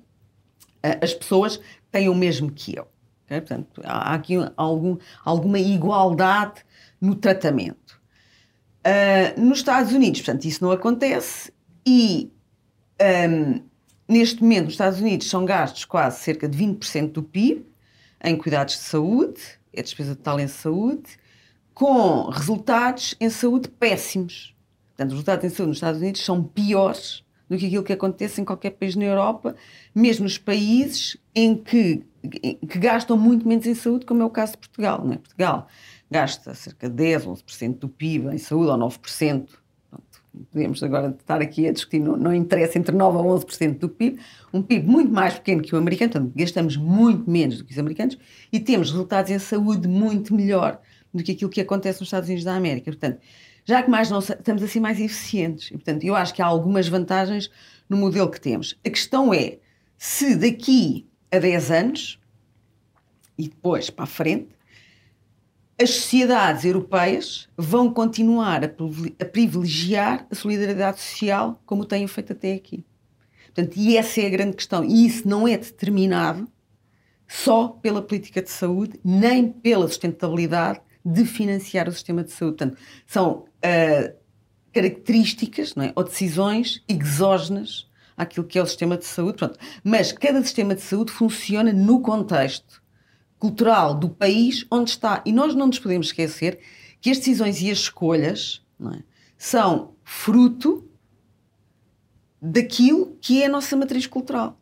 as 1.02 1.12
pessoas 1.12 1.56
que 1.56 1.64
têm 1.90 2.08
o 2.08 2.14
mesmo 2.14 2.52
que 2.52 2.76
eu. 2.76 2.86
Okay? 3.24 3.40
Portanto, 3.40 3.80
há 3.84 4.14
aqui 4.14 4.34
algum, 4.56 4.96
alguma 5.24 5.58
igualdade 5.58 6.64
no 7.00 7.16
tratamento. 7.16 8.00
Uh, 8.86 9.40
nos 9.40 9.58
Estados 9.58 9.92
Unidos, 9.92 10.20
portanto, 10.20 10.44
isso 10.44 10.62
não 10.62 10.70
acontece 10.70 11.52
e 11.84 12.32
um, 13.00 13.04
ehm, 13.04 13.62
neste 14.08 14.42
momento 14.42 14.64
nos 14.64 14.74
Estados 14.74 15.00
Unidos 15.00 15.28
são 15.28 15.44
gastos 15.44 15.84
quase 15.84 16.20
cerca 16.20 16.48
de 16.48 16.56
20% 16.56 17.12
do 17.12 17.22
PIB 17.22 17.66
em 18.22 18.36
cuidados 18.36 18.74
de 18.74 18.80
saúde, 18.82 19.40
é 19.72 19.82
despesa 19.82 20.14
total 20.14 20.40
em 20.40 20.48
saúde, 20.48 21.18
com 21.80 22.28
resultados 22.28 23.14
em 23.18 23.30
saúde 23.30 23.70
péssimos. 23.70 24.54
Portanto, 24.88 25.12
os 25.12 25.14
resultados 25.14 25.44
em 25.46 25.48
saúde 25.48 25.68
nos 25.68 25.76
Estados 25.78 25.98
Unidos 26.02 26.22
são 26.22 26.44
piores 26.44 27.24
do 27.48 27.56
que 27.56 27.64
aquilo 27.64 27.82
que 27.82 27.94
acontece 27.94 28.38
em 28.38 28.44
qualquer 28.44 28.72
país 28.72 28.94
na 28.94 29.06
Europa, 29.06 29.56
mesmo 29.94 30.24
nos 30.24 30.36
países 30.36 31.16
em 31.34 31.56
que, 31.56 32.04
que 32.68 32.78
gastam 32.78 33.16
muito 33.16 33.48
menos 33.48 33.64
em 33.64 33.74
saúde, 33.74 34.04
como 34.04 34.20
é 34.20 34.26
o 34.26 34.28
caso 34.28 34.52
de 34.52 34.58
Portugal. 34.58 35.02
Não 35.02 35.14
é? 35.14 35.16
Portugal 35.16 35.68
gasta 36.10 36.52
cerca 36.52 36.86
de 36.86 36.96
10, 36.96 37.24
11% 37.24 37.78
do 37.78 37.88
PIB 37.88 38.28
em 38.28 38.36
saúde, 38.36 38.70
ou 38.72 38.76
9%. 38.76 39.48
podemos 40.52 40.82
agora 40.82 41.16
estar 41.18 41.40
aqui 41.40 41.66
a 41.66 41.72
discutir, 41.72 42.00
não, 42.00 42.14
não 42.14 42.34
interessa, 42.34 42.78
entre 42.78 42.94
9% 42.94 42.98
a 42.98 43.42
11% 43.42 43.78
do 43.78 43.88
PIB. 43.88 44.20
Um 44.52 44.60
PIB 44.60 44.86
muito 44.86 45.10
mais 45.10 45.32
pequeno 45.32 45.62
que 45.62 45.74
o 45.74 45.78
americano, 45.78 46.12
portanto, 46.12 46.32
gastamos 46.36 46.76
muito 46.76 47.30
menos 47.30 47.56
do 47.56 47.64
que 47.64 47.72
os 47.72 47.78
americanos 47.78 48.18
e 48.52 48.60
temos 48.60 48.90
resultados 48.90 49.30
em 49.30 49.38
saúde 49.38 49.88
muito 49.88 50.34
melhor 50.34 50.78
do 51.12 51.23
que 51.23 51.33
aquilo 51.33 51.51
que 51.51 51.61
acontece 51.61 52.01
nos 52.01 52.09
Estados 52.09 52.29
Unidos 52.29 52.44
da 52.44 52.55
América. 52.55 52.90
Portanto, 52.90 53.20
já 53.64 53.83
que 53.83 53.90
mais 53.90 54.11
não 54.11 54.18
estamos 54.20 54.62
assim 54.62 54.81
mais 54.81 55.01
eficientes. 55.01 55.68
E, 55.68 55.73
portanto, 55.73 56.05
eu 56.05 56.14
acho 56.14 56.35
que 56.35 56.42
há 56.42 56.46
algumas 56.46 56.88
vantagens 56.88 57.51
no 57.88 57.96
modelo 57.96 58.31
que 58.31 58.40
temos. 58.40 58.79
A 58.85 58.90
questão 58.90 59.35
é 59.35 59.59
se 59.96 60.35
daqui 60.35 61.07
a 61.31 61.38
10 61.38 61.70
anos 61.70 62.20
e 63.37 63.49
depois 63.49 63.90
para 63.90 64.05
a 64.05 64.07
frente 64.07 64.49
as 65.81 65.90
sociedades 65.90 66.64
europeias 66.64 67.49
vão 67.57 67.90
continuar 67.90 68.62
a 68.64 69.25
privilegiar 69.25 70.27
a 70.31 70.35
solidariedade 70.35 71.01
social 71.01 71.62
como 71.64 71.87
têm 71.87 72.07
feito 72.07 72.35
até 72.35 72.53
aqui. 72.53 72.85
Portanto, 73.46 73.77
e 73.77 73.96
essa 73.96 74.20
é 74.20 74.27
a 74.27 74.31
grande 74.31 74.57
questão. 74.57 74.85
E 74.85 75.07
isso 75.07 75.27
não 75.27 75.49
é 75.49 75.57
determinado 75.57 76.46
só 77.27 77.68
pela 77.68 78.03
política 78.03 78.42
de 78.42 78.51
saúde, 78.51 79.01
nem 79.03 79.51
pela 79.51 79.88
sustentabilidade 79.88 80.81
de 81.04 81.24
financiar 81.24 81.88
o 81.88 81.92
sistema 81.92 82.22
de 82.22 82.30
saúde. 82.30 82.56
Portanto, 82.56 82.78
são 83.06 83.30
uh, 83.32 84.14
características 84.72 85.74
é? 85.76 85.92
ou 85.94 86.04
decisões 86.04 86.82
exógenas 86.88 87.88
àquilo 88.16 88.46
que 88.46 88.58
é 88.58 88.62
o 88.62 88.66
sistema 88.66 88.96
de 88.96 89.06
saúde. 89.06 89.38
Pronto. 89.38 89.58
Mas 89.82 90.12
cada 90.12 90.42
sistema 90.42 90.74
de 90.74 90.82
saúde 90.82 91.12
funciona 91.12 91.72
no 91.72 92.00
contexto 92.00 92.82
cultural 93.38 93.94
do 93.94 94.08
país 94.10 94.66
onde 94.70 94.90
está. 94.90 95.22
E 95.24 95.32
nós 95.32 95.54
não 95.54 95.66
nos 95.66 95.78
podemos 95.78 96.08
esquecer 96.08 96.60
que 97.00 97.10
as 97.10 97.18
decisões 97.18 97.60
e 97.62 97.70
as 97.70 97.78
escolhas 97.78 98.62
é? 98.94 99.02
são 99.38 99.94
fruto 100.04 100.86
daquilo 102.40 103.16
que 103.20 103.42
é 103.42 103.46
a 103.46 103.50
nossa 103.50 103.76
matriz 103.76 104.06
cultural. 104.06 104.58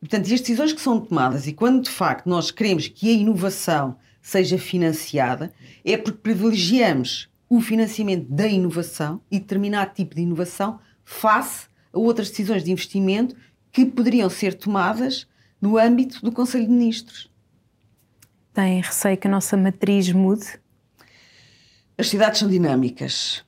Portanto, 0.00 0.28
e 0.28 0.34
as 0.34 0.40
decisões 0.40 0.72
que 0.72 0.80
são 0.80 1.00
tomadas, 1.00 1.46
e 1.46 1.52
quando 1.52 1.82
de 1.82 1.90
facto 1.90 2.28
nós 2.28 2.50
queremos 2.50 2.86
que 2.86 3.08
a 3.08 3.12
inovação 3.12 3.96
seja 4.20 4.58
financiada, 4.58 5.52
é 5.84 5.96
porque 5.96 6.18
privilegiamos 6.18 7.28
o 7.48 7.60
financiamento 7.60 8.28
da 8.28 8.46
inovação 8.46 9.20
e 9.30 9.38
determinado 9.38 9.94
tipo 9.94 10.14
de 10.14 10.22
inovação 10.22 10.78
face 11.04 11.66
a 11.92 11.98
outras 11.98 12.28
decisões 12.28 12.62
de 12.62 12.70
investimento 12.70 13.34
que 13.72 13.86
poderiam 13.86 14.28
ser 14.28 14.54
tomadas 14.54 15.26
no 15.60 15.78
âmbito 15.78 16.20
do 16.22 16.30
Conselho 16.30 16.66
de 16.66 16.72
Ministros. 16.72 17.30
Tem 18.52 18.80
receio 18.80 19.16
que 19.16 19.26
a 19.26 19.30
nossa 19.30 19.56
matriz 19.56 20.10
mude? 20.12 20.58
As 21.96 22.08
cidades 22.08 22.40
são 22.40 22.48
dinâmicas, 22.48 23.44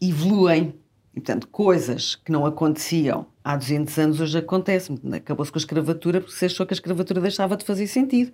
evoluem 0.00 0.74
e, 1.12 1.20
portanto, 1.20 1.48
coisas 1.48 2.16
que 2.16 2.32
não 2.32 2.44
aconteciam 2.44 3.26
há 3.42 3.56
200 3.56 3.98
anos 3.98 4.20
hoje 4.20 4.38
acontecem. 4.38 4.98
Acabou-se 5.12 5.52
com 5.52 5.58
a 5.58 5.60
escravatura 5.60 6.20
porque 6.20 6.34
se 6.34 6.46
achou 6.46 6.66
que 6.66 6.74
a 6.74 6.76
escravatura 6.76 7.20
deixava 7.20 7.56
de 7.56 7.64
fazer 7.64 7.86
sentido. 7.86 8.32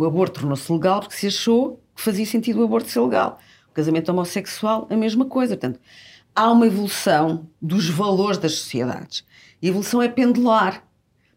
O 0.00 0.06
aborto 0.06 0.40
tornou-se 0.40 0.72
legal 0.72 1.00
porque 1.00 1.14
se 1.14 1.26
achou 1.26 1.78
que 1.94 2.00
fazia 2.00 2.24
sentido 2.24 2.62
o 2.62 2.64
aborto 2.64 2.88
ser 2.88 3.00
legal. 3.00 3.38
O 3.70 3.74
casamento 3.74 4.08
homossexual, 4.08 4.86
a 4.88 4.96
mesma 4.96 5.26
coisa. 5.26 5.58
Portanto, 5.58 5.78
há 6.34 6.50
uma 6.50 6.66
evolução 6.66 7.46
dos 7.60 7.86
valores 7.90 8.38
das 8.38 8.54
sociedades. 8.54 9.26
E 9.60 9.66
a 9.66 9.68
evolução 9.68 10.00
é 10.00 10.08
pendular. 10.08 10.82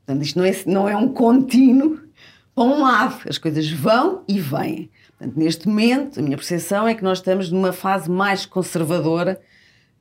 Portanto, 0.06 0.24
isto 0.24 0.40
não 0.40 0.46
é, 0.46 0.64
não 0.66 0.88
é 0.88 0.96
um 0.96 1.10
contínuo 1.10 2.00
para 2.56 2.64
um 2.64 2.82
lado. 2.82 3.28
As 3.28 3.38
coisas 3.38 3.70
vão 3.70 4.24
e 4.30 4.40
vêm. 4.40 4.90
Portanto, 5.18 5.38
neste 5.38 5.68
momento, 5.68 6.22
a 6.22 6.24
minha 6.24 6.38
percepção 6.38 6.88
é 6.88 6.96
que 6.96 7.04
nós 7.04 7.18
estamos 7.18 7.52
numa 7.52 7.74
fase 7.74 8.10
mais 8.10 8.46
conservadora 8.46 9.42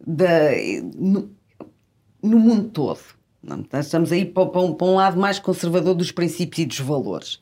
da, 0.07 0.53
no, 0.95 1.33
no 2.23 2.39
mundo 2.39 2.69
todo. 2.69 3.01
Estamos 3.73 4.13
aí 4.13 4.25
para, 4.25 4.45
um, 4.61 4.73
para 4.73 4.87
um 4.87 4.95
lado 4.95 5.19
mais 5.19 5.41
conservador 5.41 5.97
dos 5.97 6.13
princípios 6.13 6.61
e 6.61 6.65
dos 6.65 6.79
valores. 6.79 7.41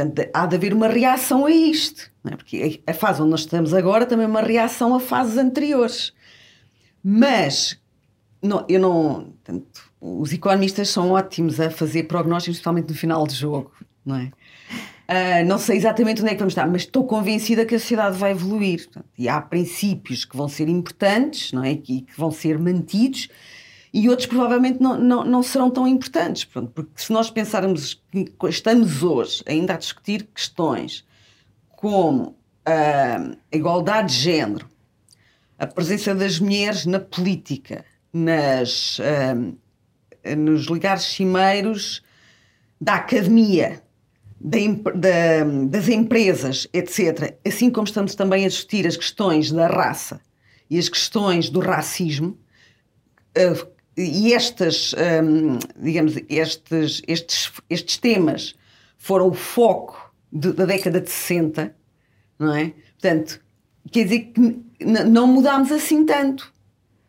Portanto, 0.00 0.30
há 0.32 0.46
de 0.46 0.56
haver 0.56 0.72
uma 0.72 0.88
reação 0.88 1.44
a 1.44 1.50
isto, 1.50 2.10
é? 2.24 2.34
porque 2.34 2.82
a 2.86 2.94
fase 2.94 3.20
onde 3.20 3.30
nós 3.30 3.40
estamos 3.40 3.74
agora 3.74 4.06
também 4.06 4.24
é 4.24 4.28
uma 4.28 4.40
reação 4.40 4.94
a 4.94 5.00
fases 5.00 5.36
anteriores. 5.36 6.12
Mas 7.04 7.78
não, 8.42 8.64
eu 8.68 8.80
não. 8.80 9.34
Portanto, 9.44 9.90
os 10.00 10.32
economistas 10.32 10.88
são 10.88 11.10
ótimos 11.10 11.60
a 11.60 11.70
fazer 11.70 12.04
prognósticos, 12.04 12.56
principalmente 12.56 12.88
no 12.88 12.94
final 12.94 13.26
do 13.26 13.34
jogo, 13.34 13.72
não 14.04 14.16
é? 14.16 14.32
Uh, 15.10 15.44
não 15.46 15.58
sei 15.58 15.76
exatamente 15.76 16.22
onde 16.22 16.30
é 16.30 16.34
que 16.34 16.38
vamos 16.38 16.52
estar, 16.52 16.66
mas 16.68 16.82
estou 16.82 17.04
convencida 17.04 17.66
que 17.66 17.74
a 17.74 17.78
sociedade 17.78 18.16
vai 18.16 18.30
evoluir. 18.30 18.84
Portanto, 18.84 19.08
e 19.18 19.28
há 19.28 19.40
princípios 19.40 20.24
que 20.24 20.36
vão 20.36 20.48
ser 20.48 20.68
importantes, 20.68 21.52
não 21.52 21.62
é? 21.62 21.74
Que, 21.74 22.02
que 22.02 22.16
vão 22.16 22.30
ser 22.30 22.58
mantidos 22.58 23.28
e 23.92 24.08
outros 24.08 24.26
provavelmente 24.26 24.80
não, 24.80 24.98
não, 24.98 25.24
não 25.24 25.42
serão 25.42 25.70
tão 25.70 25.86
importantes. 25.86 26.44
Pronto, 26.44 26.70
porque 26.70 26.92
se 26.96 27.12
nós 27.12 27.30
pensarmos 27.30 28.00
que 28.10 28.32
estamos 28.48 29.02
hoje 29.02 29.42
ainda 29.46 29.74
a 29.74 29.76
discutir 29.76 30.28
questões 30.34 31.04
como 31.70 32.36
a 32.64 33.34
igualdade 33.50 34.12
de 34.14 34.20
género, 34.20 34.68
a 35.58 35.66
presença 35.66 36.14
das 36.14 36.38
mulheres 36.38 36.86
na 36.86 37.00
política, 37.00 37.84
nas, 38.12 38.98
uh, 38.98 40.36
nos 40.36 40.68
lugares 40.68 41.02
cimeiros 41.02 42.02
da 42.80 42.94
academia, 42.94 43.82
da, 44.40 44.58
da, 44.94 45.44
das 45.68 45.88
empresas, 45.88 46.66
etc., 46.72 47.36
assim 47.46 47.70
como 47.70 47.86
estamos 47.86 48.14
também 48.14 48.44
a 48.44 48.48
discutir 48.48 48.86
as 48.86 48.96
questões 48.96 49.50
da 49.50 49.66
raça 49.66 50.20
e 50.68 50.78
as 50.78 50.88
questões 50.88 51.50
do 51.50 51.60
racismo, 51.60 52.38
uh, 53.36 53.79
e 53.96 54.32
estas, 54.32 54.94
um, 54.94 55.58
digamos, 55.76 56.14
estes, 56.28 57.02
estes, 57.06 57.52
estes 57.68 57.96
temas 57.98 58.54
foram 58.96 59.28
o 59.28 59.34
foco 59.34 60.12
de, 60.32 60.52
da 60.52 60.64
década 60.64 61.00
de 61.00 61.10
60, 61.10 61.74
não 62.38 62.54
é? 62.54 62.72
Portanto, 63.00 63.40
quer 63.90 64.04
dizer 64.04 64.20
que 64.20 64.62
não 64.84 65.26
mudámos 65.26 65.72
assim 65.72 66.04
tanto. 66.04 66.52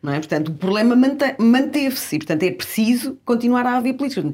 Não 0.02 0.12
é? 0.12 0.18
Portanto, 0.18 0.48
o 0.48 0.54
problema 0.54 0.96
manteve-se 1.38 2.16
e, 2.16 2.18
portanto, 2.18 2.42
é 2.42 2.50
preciso 2.50 3.16
continuar 3.24 3.64
a 3.66 3.76
haver 3.76 3.94
políticas. 3.94 4.32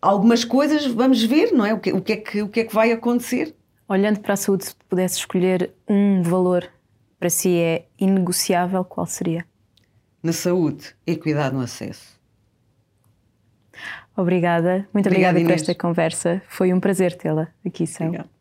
Algumas 0.00 0.44
coisas 0.44 0.86
vamos 0.86 1.22
ver, 1.22 1.52
não 1.52 1.66
é? 1.66 1.74
O 1.74 1.78
que, 1.78 1.92
o 1.92 2.00
que, 2.00 2.12
é, 2.12 2.16
que, 2.16 2.42
o 2.42 2.48
que 2.48 2.60
é 2.60 2.64
que 2.64 2.74
vai 2.74 2.92
acontecer? 2.92 3.54
Olhando 3.88 4.20
para 4.20 4.34
a 4.34 4.36
saúde, 4.36 4.64
se 4.64 4.74
pudesse 4.88 5.18
escolher 5.18 5.70
um 5.86 6.22
valor 6.22 6.66
para 7.18 7.28
si 7.28 7.56
é 7.58 7.86
inegociável, 7.98 8.84
qual 8.84 9.06
seria? 9.06 9.44
Na 10.26 10.32
saúde, 10.32 10.94
equidade 11.06 11.54
no 11.54 11.60
acesso. 11.62 12.16
Obrigada, 14.16 14.88
muito 14.92 15.06
obrigada, 15.06 15.38
obrigada 15.38 15.44
por 15.44 15.52
esta 15.52 15.74
conversa. 15.74 16.42
Foi 16.48 16.72
um 16.72 16.80
prazer 16.80 17.16
tê-la 17.16 17.48
aqui, 17.64 17.86
Céu. 17.86 18.08
Obrigada. 18.08 18.35